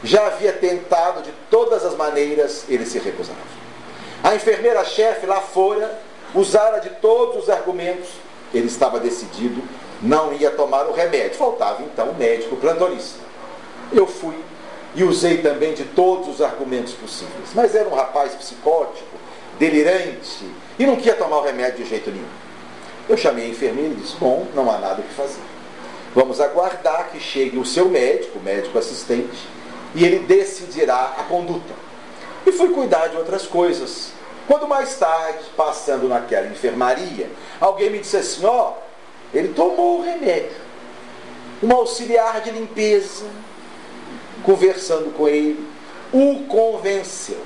já 0.04 0.26
havia 0.26 0.54
tentado 0.54 1.22
de 1.22 1.32
todas 1.52 1.86
as 1.86 1.96
maneiras, 1.96 2.66
ele 2.68 2.86
se 2.86 2.98
recusava. 2.98 3.38
A 4.24 4.34
enfermeira-chefe 4.34 5.28
lá 5.28 5.42
fora 5.42 6.00
usara 6.34 6.80
de 6.80 6.90
todos 6.90 7.44
os 7.44 7.50
argumentos, 7.50 8.10
ele 8.58 8.68
estava 8.68 9.00
decidido, 9.00 9.62
não 10.02 10.34
ia 10.34 10.52
tomar 10.52 10.86
o 10.88 10.94
remédio. 10.94 11.38
Faltava 11.38 11.84
então 11.84 12.10
o 12.10 12.16
médico 12.16 12.56
plantonista. 12.58 13.20
Eu 13.92 14.08
fui 14.08 14.36
e 14.96 15.04
usei 15.04 15.40
também 15.40 15.74
de 15.74 15.84
todos 15.84 16.28
os 16.28 16.42
argumentos 16.42 16.94
possíveis. 16.94 17.50
Mas 17.54 17.76
era 17.76 17.88
um 17.88 17.94
rapaz 17.94 18.34
psicótico, 18.34 19.18
delirante, 19.60 20.46
e 20.80 20.86
não 20.86 20.96
queria 20.96 21.16
tomar 21.16 21.38
o 21.38 21.44
remédio 21.44 21.84
de 21.84 21.90
jeito 21.90 22.10
nenhum. 22.10 22.26
Eu 23.08 23.18
chamei 23.18 23.46
a 23.46 23.50
enfermeira 23.50 23.92
e 23.92 23.96
disse: 23.96 24.16
Bom, 24.18 24.48
não 24.56 24.72
há 24.72 24.78
nada 24.78 25.02
o 25.02 25.04
que 25.04 25.14
fazer. 25.14 25.42
Vamos 26.16 26.40
aguardar 26.40 27.10
que 27.12 27.20
chegue 27.20 27.58
o 27.58 27.66
seu 27.66 27.90
médico, 27.90 28.40
o 28.40 28.42
médico 28.42 28.78
assistente, 28.78 29.38
e 29.94 30.06
ele 30.06 30.20
decidirá 30.20 31.14
a 31.18 31.24
conduta. 31.24 31.74
E 32.46 32.52
fui 32.52 32.70
cuidar 32.70 33.08
de 33.08 33.18
outras 33.18 33.46
coisas. 33.46 34.15
Quando 34.48 34.68
mais 34.68 34.96
tarde, 34.98 35.40
passando 35.58 36.08
naquela 36.08 36.48
enfermaria, 36.48 37.30
alguém 37.60 37.90
me 37.90 38.00
disse 38.00 38.18
assim: 38.18 38.46
Ó, 38.46 38.72
oh, 38.72 39.38
ele 39.38 39.50
tomou 39.50 40.00
o 40.00 40.04
remédio. 40.04 40.66
Um 41.64 41.72
auxiliar 41.72 42.42
de 42.42 42.52
limpeza 42.52 43.26
conversando 44.44 45.12
com 45.16 45.28
ele, 45.28 45.68
o 46.14 46.46
convenceu. 46.48 47.42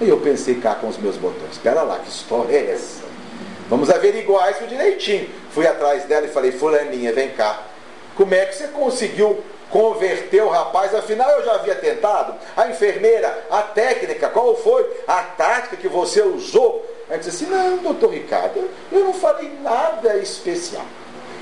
E 0.00 0.08
eu 0.08 0.20
pensei 0.20 0.56
cá 0.56 0.74
com 0.74 0.88
os 0.88 0.98
meus 0.98 1.16
botões, 1.16 1.52
espera 1.52 1.82
lá, 1.82 1.98
que 1.98 2.08
história 2.08 2.56
é 2.56 2.72
essa? 2.72 3.02
Vamos 3.68 3.90
averiguar 3.90 4.50
isso 4.50 4.66
direitinho. 4.66 5.28
Fui 5.50 5.66
atrás 5.66 6.04
dela 6.04 6.26
e 6.26 6.30
falei, 6.30 6.52
fulaninha, 6.52 7.12
vem 7.12 7.30
cá. 7.30 7.62
Como 8.14 8.34
é 8.34 8.44
que 8.44 8.54
você 8.54 8.68
conseguiu 8.68 9.42
converter 9.74 10.40
o 10.40 10.50
rapaz? 10.50 10.94
Afinal, 10.94 11.28
eu 11.30 11.44
já 11.44 11.54
havia 11.54 11.74
tentado. 11.74 12.36
A 12.56 12.68
enfermeira, 12.68 13.46
a 13.50 13.60
técnica, 13.60 14.28
qual 14.28 14.56
foi 14.56 14.88
a 15.04 15.20
tática 15.20 15.76
que 15.76 15.88
você 15.88 16.22
usou? 16.22 16.88
Ela 17.08 17.18
disse 17.18 17.44
assim, 17.44 17.52
não, 17.52 17.78
doutor 17.78 18.12
Ricardo, 18.12 18.70
eu 18.92 19.00
não 19.00 19.12
falei 19.12 19.50
nada 19.62 20.16
especial. 20.18 20.84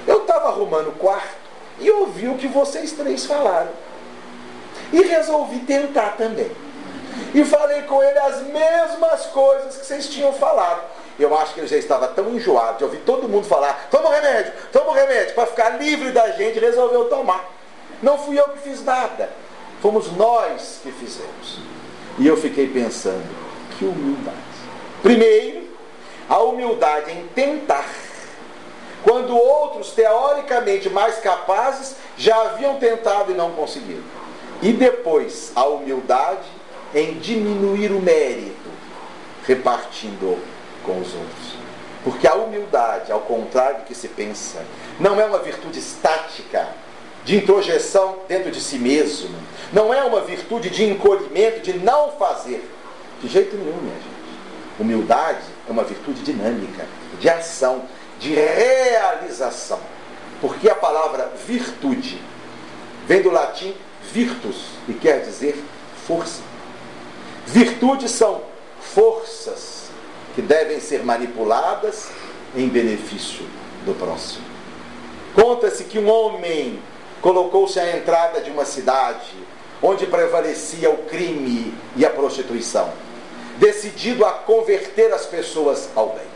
Eu 0.06 0.22
estava 0.22 0.48
arrumando 0.48 0.88
o 0.88 0.92
quarto 0.92 1.36
e 1.78 1.90
ouvi 1.90 2.26
o 2.26 2.38
que 2.38 2.48
vocês 2.48 2.92
três 2.92 3.26
falaram. 3.26 3.68
E 4.90 5.02
resolvi 5.02 5.58
tentar 5.58 6.16
também. 6.16 6.50
E 7.34 7.44
falei 7.44 7.82
com 7.82 8.02
ele 8.02 8.18
as 8.18 8.40
mesmas 8.44 9.26
coisas 9.26 9.76
que 9.76 9.84
vocês 9.84 10.08
tinham 10.08 10.32
falado. 10.32 10.80
Eu 11.18 11.36
acho 11.36 11.52
que 11.52 11.60
ele 11.60 11.66
já 11.66 11.76
estava 11.76 12.08
tão 12.08 12.30
enjoado 12.30 12.78
de 12.78 12.84
ouvir 12.84 13.00
todo 13.00 13.28
mundo 13.28 13.46
falar: 13.46 13.88
toma 13.90 14.08
remédio, 14.08 14.54
toma 14.72 14.94
remédio, 14.94 15.34
para 15.34 15.46
ficar 15.46 15.78
livre 15.78 16.12
da 16.12 16.30
gente, 16.30 16.58
resolveu 16.58 17.10
tomar. 17.10 17.61
Não 18.03 18.18
fui 18.18 18.38
eu 18.38 18.48
que 18.48 18.59
fiz 18.59 18.84
nada, 18.84 19.30
fomos 19.80 20.11
nós 20.12 20.80
que 20.82 20.90
fizemos. 20.90 21.61
E 22.18 22.26
eu 22.26 22.36
fiquei 22.36 22.66
pensando: 22.66 23.24
que 23.78 23.84
humildade. 23.84 24.36
Primeiro, 25.03 25.68
a 26.28 26.38
humildade 26.40 27.12
em 27.12 27.26
tentar, 27.28 27.88
quando 29.03 29.36
outros, 29.36 29.92
teoricamente 29.92 30.88
mais 30.90 31.18
capazes, 31.18 31.96
já 32.16 32.40
haviam 32.42 32.76
tentado 32.78 33.32
e 33.32 33.34
não 33.34 33.53
conseguiram. 33.53 34.03
E 34.61 34.72
depois, 34.72 35.53
a 35.55 35.64
humildade 35.64 36.48
em 36.94 37.18
diminuir 37.18 37.90
o 37.90 38.00
mérito, 38.00 38.70
repartindo 39.46 40.38
com 40.84 41.00
os 41.00 41.14
outros. 41.14 41.57
Porque 42.05 42.26
a 42.26 42.34
humildade, 42.34 43.11
ao 43.11 43.20
contrário 43.20 43.78
do 43.78 43.84
que 43.84 43.94
se 43.94 44.09
pensa, 44.09 44.64
não 44.98 45.20
é 45.20 45.24
uma 45.24 45.38
virtude 45.38 45.78
estática, 45.78 46.68
de 47.24 47.36
introjeção 47.36 48.16
dentro 48.28 48.50
de 48.50 48.60
si 48.60 48.78
mesmo. 48.78 49.30
Não 49.72 49.92
é 49.92 50.02
uma 50.04 50.20
virtude 50.20 50.70
de 50.70 50.84
encolhimento, 50.84 51.60
de 51.60 51.74
não 51.74 52.12
fazer. 52.12 52.68
De 53.20 53.28
jeito 53.28 53.56
nenhum, 53.56 53.76
minha 53.80 53.94
gente. 53.94 54.12
Humildade 54.78 55.44
é 55.68 55.72
uma 55.72 55.84
virtude 55.84 56.22
dinâmica, 56.22 56.86
de 57.20 57.28
ação, 57.28 57.84
de 58.18 58.34
realização. 58.34 59.78
Porque 60.40 60.68
a 60.68 60.74
palavra 60.74 61.32
virtude 61.46 62.20
vem 63.06 63.22
do 63.22 63.30
latim 63.30 63.74
virtus 64.12 64.64
e 64.88 64.92
quer 64.92 65.20
dizer 65.20 65.62
força. 66.06 66.42
Virtudes 67.46 68.10
são 68.10 68.42
forças 68.80 69.90
que 70.34 70.42
devem 70.42 70.80
ser 70.80 71.04
manipuladas 71.04 72.10
em 72.56 72.68
benefício 72.68 73.46
do 73.84 73.94
próximo. 73.94 74.44
Conta-se 75.34 75.84
que 75.84 75.98
um 75.98 76.10
homem 76.10 76.80
colocou-se 77.22 77.80
à 77.80 77.96
entrada 77.96 78.40
de 78.40 78.50
uma 78.50 78.66
cidade 78.66 79.32
onde 79.80 80.06
prevalecia 80.06 80.90
o 80.90 80.98
crime 81.04 81.72
e 81.96 82.04
a 82.04 82.10
prostituição, 82.10 82.92
decidido 83.56 84.26
a 84.26 84.32
converter 84.32 85.12
as 85.12 85.24
pessoas 85.24 85.88
ao 85.96 86.10
bem. 86.10 86.32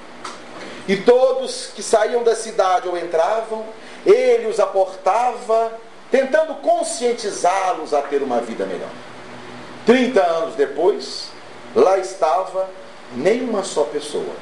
E 0.88 0.96
todos 0.96 1.72
que 1.74 1.82
saíam 1.82 2.22
da 2.22 2.34
cidade 2.34 2.88
ou 2.88 2.96
entravam, 2.96 3.64
ele 4.06 4.46
os 4.46 4.58
aportava, 4.60 5.72
tentando 6.10 6.54
conscientizá-los 6.56 7.92
a 7.92 8.00
ter 8.00 8.22
uma 8.22 8.40
vida 8.40 8.64
melhor. 8.64 8.88
Trinta 9.84 10.22
anos 10.22 10.54
depois, 10.54 11.28
lá 11.74 11.98
estava 11.98 12.68
nenhuma 13.16 13.64
só 13.64 13.82
pessoa 13.84 14.34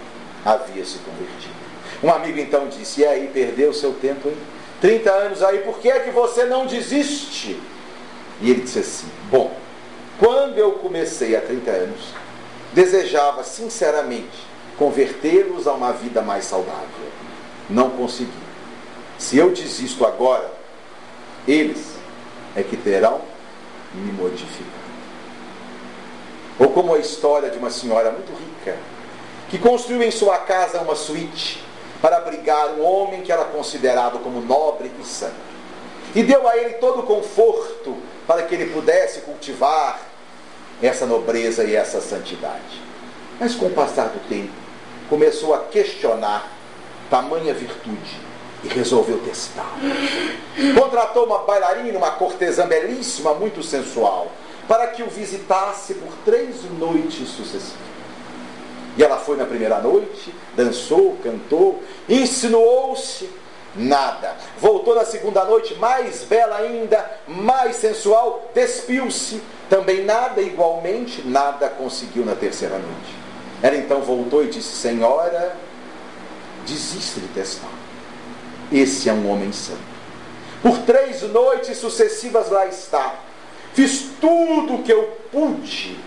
havia 0.45 0.85
se 0.85 0.99
convertido. 0.99 1.55
Um 2.03 2.11
amigo 2.13 2.39
então 2.39 2.69
disse: 2.69 3.01
E 3.01 3.07
aí, 3.07 3.31
perdeu 3.33 3.73
seu 3.73 3.95
tempo, 3.95 4.29
hein? 4.29 4.37
30 4.81 5.11
anos 5.11 5.43
aí, 5.43 5.59
por 5.59 5.79
que 5.79 5.89
é 5.91 6.01
que 6.01 6.11
você 6.11 6.45
não 6.45 6.67
desiste? 6.67 7.61
E 8.41 8.51
ele 8.51 8.63
disse 8.63 8.81
assim: 8.81 9.07
Bom, 9.31 9.57
quando 10.19 10.59
eu 10.59 10.73
comecei 10.73 11.37
há 11.37 11.41
30 11.41 11.71
anos, 11.71 12.01
desejava 12.73 13.43
sinceramente 13.45 14.55
convertê-los 14.77 15.67
a 15.67 15.73
uma 15.73 15.93
vida 15.93 16.21
mais 16.23 16.45
saudável. 16.45 17.09
Não 17.71 17.91
consegui. 17.91 18.31
Se 19.19 19.39
eu 19.39 19.51
desisto 19.51 20.05
agora, 20.05 20.53
eles 21.47 21.95
é 22.57 22.63
que 22.63 22.77
terão 22.77 23.21
me 23.95 24.13
modificado. 24.13 24.85
Ou 26.59 26.69
como 26.71 26.95
a 26.95 26.99
história 26.99 27.51
de 27.51 27.59
uma 27.59 27.71
senhora 27.71 28.11
muito 28.11 28.33
rica, 28.33 28.77
que 29.49 29.59
construiu 29.59 30.03
em 30.03 30.11
sua 30.11 30.39
casa 30.39 30.81
uma 30.81 30.95
suíte 30.95 31.63
para 32.05 32.19
abrigar 32.19 32.75
um 32.75 32.85
homem 32.85 33.23
que 33.23 33.33
era 33.33 33.47
considerado 33.47 34.19
como 34.19 34.39
nobre 34.43 34.93
e 35.01 35.07
santo. 35.07 35.33
E 36.15 36.23
deu 36.23 36.47
a 36.47 36.55
ele 36.55 36.75
todo 36.75 37.01
o 37.01 37.03
conforto 37.05 37.97
para 38.27 38.43
que 38.43 38.55
ele 38.55 38.67
pudesse 38.75 39.23
cultivar 39.23 40.03
essa 40.83 41.07
nobreza 41.07 41.65
e 41.65 41.75
essa 41.75 42.03
santidade. 42.03 42.83
Mas 43.41 43.55
com 43.55 43.69
o 43.69 43.71
passar 43.71 44.09
do 44.09 44.29
tempo, 44.29 44.53
começou 45.09 45.55
a 45.55 45.61
questionar 45.61 46.53
tamanha 47.09 47.55
virtude 47.55 48.21
e 48.63 48.69
resolveu 48.69 49.21
testar. 49.21 49.73
Contratou 50.79 51.25
uma 51.25 51.39
bailarina, 51.39 51.97
uma 51.97 52.11
cortesã 52.11 52.67
belíssima, 52.67 53.33
muito 53.33 53.63
sensual, 53.63 54.31
para 54.69 54.89
que 54.89 55.03
o 55.03 55.09
visitasse 55.09 55.95
por 55.95 56.13
três 56.23 56.65
noites 56.79 57.31
sucessivas. 57.31 57.94
E 58.97 59.03
ela 59.03 59.19
foi 59.19 59.37
na 59.37 59.45
primeira 59.45 59.81
noite, 59.81 60.33
dançou, 60.57 61.17
cantou, 61.23 61.83
insinuou-se, 62.09 63.29
nada. 63.75 64.37
Voltou 64.61 64.95
na 64.95 65.05
segunda 65.05 65.45
noite, 65.45 65.75
mais 65.77 66.23
bela 66.25 66.57
ainda, 66.57 67.05
mais 67.27 67.77
sensual, 67.77 68.51
despiu-se, 68.55 69.43
também 69.69 70.05
nada, 70.05 70.41
igualmente, 70.41 71.23
nada 71.27 71.69
conseguiu 71.69 72.25
na 72.25 72.35
terceira 72.35 72.79
noite. 72.79 73.15
Ela 73.63 73.77
então 73.77 74.01
voltou 74.01 74.45
e 74.45 74.49
disse: 74.49 74.77
Senhora, 74.77 75.57
desista 76.67 77.21
de 77.21 77.29
testar. 77.29 77.73
Esse 78.71 79.09
é 79.09 79.13
um 79.13 79.29
homem 79.31 79.53
santo. 79.53 79.95
Por 80.63 80.79
três 80.79 81.23
noites 81.23 81.77
sucessivas 81.77 82.49
lá 82.49 82.67
está 82.67 83.15
Fiz 83.75 84.07
tudo 84.21 84.77
o 84.77 84.83
que 84.83 84.93
eu 84.93 85.19
pude. 85.31 85.99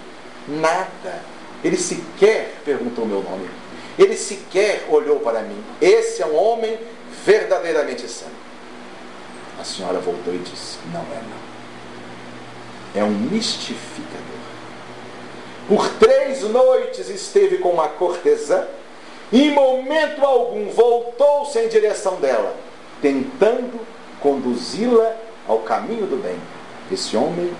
Nada. 0.47 1.21
Ele 1.63 1.77
sequer 1.77 2.61
perguntou 2.63 3.05
meu 3.05 3.21
nome. 3.21 3.49
Ele 3.97 4.15
sequer 4.15 4.85
olhou 4.89 5.19
para 5.19 5.41
mim. 5.41 5.63
Esse 5.81 6.21
é 6.21 6.25
um 6.25 6.35
homem 6.35 6.77
verdadeiramente 7.25 8.07
santo. 8.07 8.47
A 9.59 9.63
senhora 9.63 9.99
voltou 9.99 10.33
e 10.33 10.37
disse: 10.37 10.77
Não 10.93 11.01
é 11.01 11.21
não. 11.21 13.01
É 13.01 13.03
um 13.03 13.11
mistificador. 13.11 14.37
Por 15.67 15.89
três 15.99 16.43
noites 16.43 17.09
esteve 17.09 17.57
com 17.57 17.69
uma 17.69 17.89
cortesã. 17.89 18.65
Em 19.31 19.51
momento 19.51 20.23
algum 20.23 20.69
voltou-se 20.69 21.59
em 21.59 21.67
direção 21.67 22.15
dela, 22.15 22.55
tentando 23.01 23.77
conduzi-la 24.21 25.15
ao 25.45 25.59
caminho 25.59 26.07
do 26.07 26.21
bem. 26.21 26.39
Esse 26.89 27.17
homem 27.17 27.53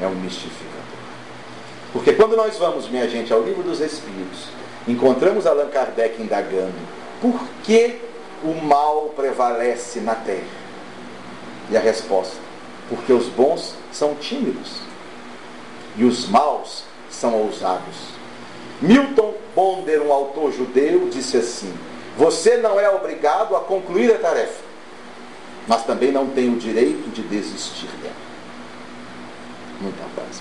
é 0.00 0.06
um 0.06 0.14
mistificador. 0.16 0.81
Porque 1.92 2.12
quando 2.14 2.36
nós 2.36 2.56
vamos, 2.56 2.88
minha 2.88 3.08
gente, 3.08 3.32
ao 3.32 3.42
livro 3.42 3.62
dos 3.62 3.80
Espíritos, 3.80 4.48
encontramos 4.88 5.46
Allan 5.46 5.68
Kardec 5.68 6.20
indagando 6.20 6.74
por 7.20 7.38
que 7.62 8.00
o 8.42 8.54
mal 8.64 9.12
prevalece 9.14 10.00
na 10.00 10.14
terra. 10.14 10.62
E 11.70 11.76
a 11.76 11.80
resposta: 11.80 12.36
porque 12.88 13.12
os 13.12 13.26
bons 13.26 13.74
são 13.92 14.14
tímidos 14.14 14.80
e 15.96 16.04
os 16.04 16.28
maus 16.28 16.84
são 17.10 17.34
ousados. 17.34 18.12
Milton 18.80 19.34
Bonder, 19.54 20.00
um 20.02 20.12
autor 20.12 20.50
judeu, 20.50 21.08
disse 21.10 21.36
assim: 21.36 21.72
Você 22.16 22.56
não 22.56 22.80
é 22.80 22.88
obrigado 22.88 23.54
a 23.54 23.60
concluir 23.60 24.10
a 24.12 24.18
tarefa, 24.18 24.62
mas 25.68 25.84
também 25.84 26.10
não 26.10 26.26
tem 26.28 26.48
o 26.48 26.56
direito 26.56 27.10
de 27.10 27.22
desistir 27.22 27.88
dela 28.02 28.32
muita 29.82 30.04
paz. 30.14 30.40